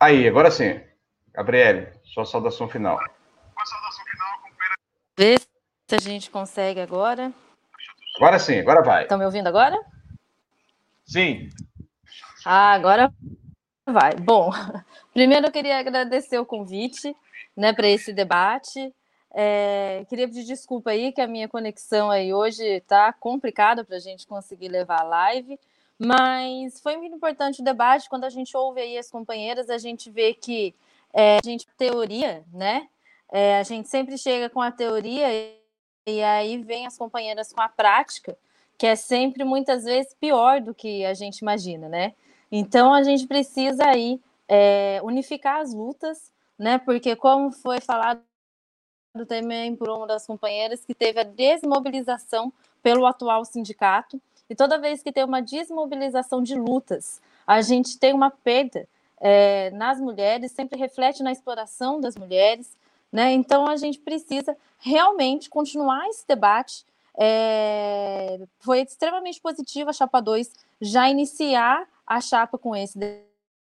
[0.00, 0.80] Aí, agora sim.
[1.34, 2.98] Gabriele, sua saudação final.
[2.98, 4.28] saudação final,
[5.16, 7.30] Vê se a gente consegue agora.
[8.16, 9.02] Agora sim, agora vai.
[9.02, 9.78] Estão me ouvindo agora?
[11.04, 11.50] Sim.
[12.46, 13.12] Ah, agora
[13.84, 14.14] vai.
[14.14, 14.50] Bom,
[15.12, 17.14] primeiro eu queria agradecer o convite
[17.54, 18.92] né, para esse debate.
[19.34, 24.00] É, queria pedir desculpa aí que a minha conexão aí hoje está complicada para a
[24.00, 25.60] gente conseguir levar a live,
[25.98, 28.08] mas foi muito importante o debate.
[28.08, 30.74] Quando a gente ouve aí as companheiras, a gente vê que
[31.12, 32.88] é, a gente teoria, né?
[33.30, 35.58] É, a gente sempre chega com a teoria e,
[36.06, 38.38] e aí vem as companheiras com a prática,
[38.78, 42.14] que é sempre muitas vezes pior do que a gente imagina, né?
[42.50, 46.78] Então a gente precisa aí é, unificar as lutas, né?
[46.78, 48.22] Porque como foi falado
[49.26, 52.52] também por uma das companheiras que teve a desmobilização
[52.82, 58.12] pelo atual sindicato e toda vez que tem uma desmobilização de lutas, a gente tem
[58.12, 58.88] uma perda
[59.20, 62.76] é, nas mulheres, sempre reflete na exploração das mulheres,
[63.12, 63.32] né?
[63.32, 66.84] Então a gente precisa realmente continuar esse debate.
[67.16, 72.98] É, foi extremamente positivo a Chapa 2 já iniciar a chapa com esse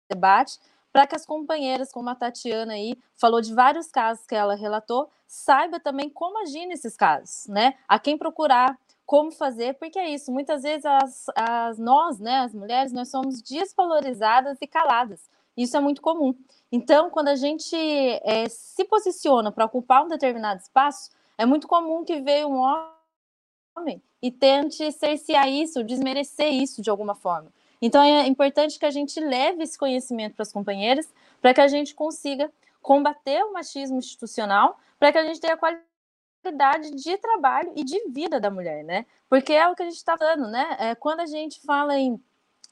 [0.08, 0.58] debate,
[0.92, 5.10] para que as companheiras, como a Tatiana aí, falou de vários casos que ela relatou,
[5.26, 7.74] saiba também como agir nesses casos, né?
[7.86, 8.78] A quem procurar,
[9.08, 13.40] como fazer, porque é isso, muitas vezes as, as, nós, né, as mulheres, nós somos
[13.40, 15.30] desvalorizadas e caladas.
[15.56, 16.34] Isso é muito comum.
[16.70, 21.08] Então, quando a gente é, se posiciona para ocupar um determinado espaço,
[21.38, 22.60] é muito comum que veja um
[23.78, 27.50] homem e tente cercear isso, desmerecer isso de alguma forma.
[27.80, 31.10] Então, é importante que a gente leve esse conhecimento para as companheiras,
[31.40, 32.52] para que a gente consiga
[32.82, 35.88] combater o machismo institucional, para que a gente tenha qualidade
[36.94, 39.04] de trabalho e de vida da mulher, né?
[39.28, 40.76] Porque é o que a gente está falando, né?
[40.78, 42.20] É, quando a gente fala em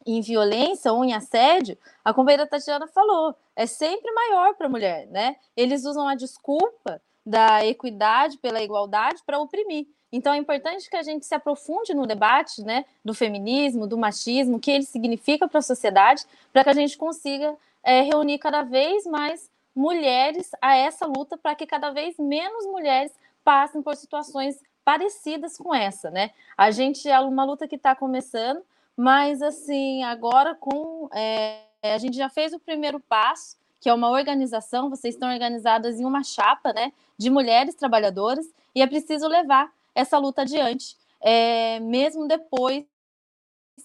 [0.07, 5.07] em violência ou em assédio, a companheira Tatiana falou, é sempre maior para a mulher,
[5.09, 5.37] né?
[5.57, 9.87] Eles usam a desculpa da equidade pela igualdade para oprimir.
[10.13, 14.57] Então é importante que a gente se aprofunde no debate, né, do feminismo, do machismo,
[14.57, 18.63] o que ele significa para a sociedade, para que a gente consiga é, reunir cada
[18.63, 23.13] vez mais mulheres a essa luta, para que cada vez menos mulheres
[23.47, 26.33] passem por situações parecidas com essa, né?
[26.59, 28.61] A gente é uma luta que está começando,
[28.97, 31.09] mas, assim, agora com.
[31.15, 36.01] É, a gente já fez o primeiro passo, que é uma organização, vocês estão organizadas
[36.01, 38.45] em uma chapa né, de mulheres trabalhadoras,
[38.75, 42.85] e é preciso levar essa luta adiante, é, mesmo depois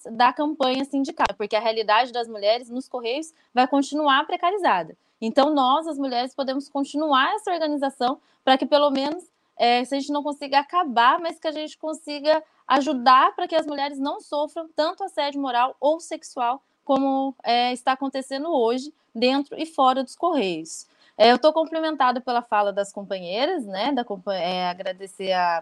[0.10, 4.98] da campanha sindical, porque a realidade das mulheres nos Correios vai continuar precarizada.
[5.22, 9.24] Então, nós, as mulheres, podemos continuar essa organização para que, pelo menos,
[9.58, 13.56] é, se a gente não consiga acabar, mas que a gente consiga ajudar para que
[13.56, 19.56] as mulheres não sofram tanto assédio moral ou sexual como é, está acontecendo hoje dentro
[19.60, 20.88] e fora dos Correios.
[21.18, 23.92] É, eu estou complementada pela fala das companheiras, né?
[23.92, 24.04] Da,
[24.34, 25.62] é, agradecer a,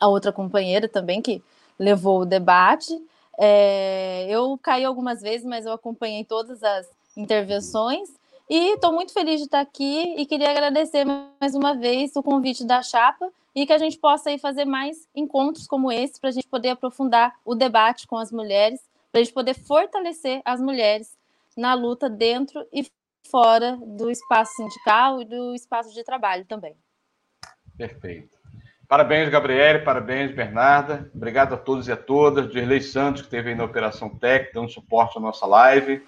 [0.00, 1.42] a outra companheira também que
[1.78, 2.98] levou o debate.
[3.38, 8.08] É, eu caí algumas vezes, mas eu acompanhei todas as intervenções
[8.54, 12.66] e estou muito feliz de estar aqui e queria agradecer mais uma vez o convite
[12.66, 16.32] da Chapa e que a gente possa aí fazer mais encontros como esse para a
[16.34, 18.78] gente poder aprofundar o debate com as mulheres,
[19.10, 21.16] para a gente poder fortalecer as mulheres
[21.56, 22.86] na luta dentro e
[23.26, 26.76] fora do espaço sindical e do espaço de trabalho também.
[27.78, 28.36] Perfeito.
[28.86, 31.10] Parabéns, Gabriele, parabéns, Bernarda.
[31.14, 32.50] Obrigado a todos e a todas.
[32.50, 36.02] Dirley Santos, que esteve aí na Operação Tech, dando suporte à nossa live.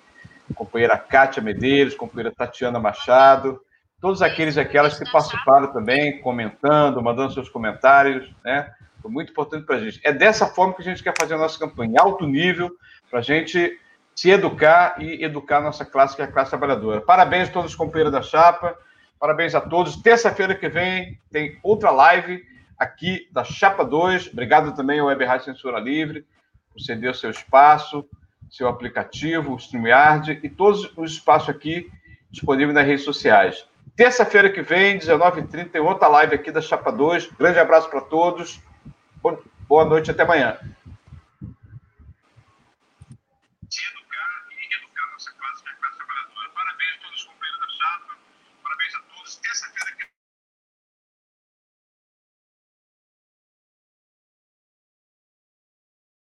[0.55, 3.61] Companheira Kátia Medeiros, companheira Tatiana Machado,
[4.01, 8.71] todos aqueles e aquelas que participaram também, comentando, mandando seus comentários, né?
[9.01, 10.01] Foi muito importante para a gente.
[10.05, 12.71] É dessa forma que a gente quer fazer a nossa campanha, alto nível,
[13.11, 13.79] para a gente
[14.15, 17.01] se educar e educar a nossa classe, que é a classe trabalhadora.
[17.01, 18.77] Parabéns a todos os companheiros da Chapa,
[19.19, 19.97] parabéns a todos.
[19.97, 22.45] Terça-feira que vem tem outra live
[22.79, 24.29] aqui da Chapa 2.
[24.29, 26.25] Obrigado também ao Web Rádio Censura Livre
[26.73, 28.05] por ceder o seu espaço,
[28.51, 31.91] seu aplicativo, o StreamYard e todos os espaços aqui
[32.31, 33.67] disponíveis nas redes sociais.
[33.97, 37.31] Terça-feira que vem, 19h30, tem outra live aqui da Chapa 2.
[37.39, 38.61] Grande abraço para todos.
[39.69, 40.59] Boa noite, até amanhã.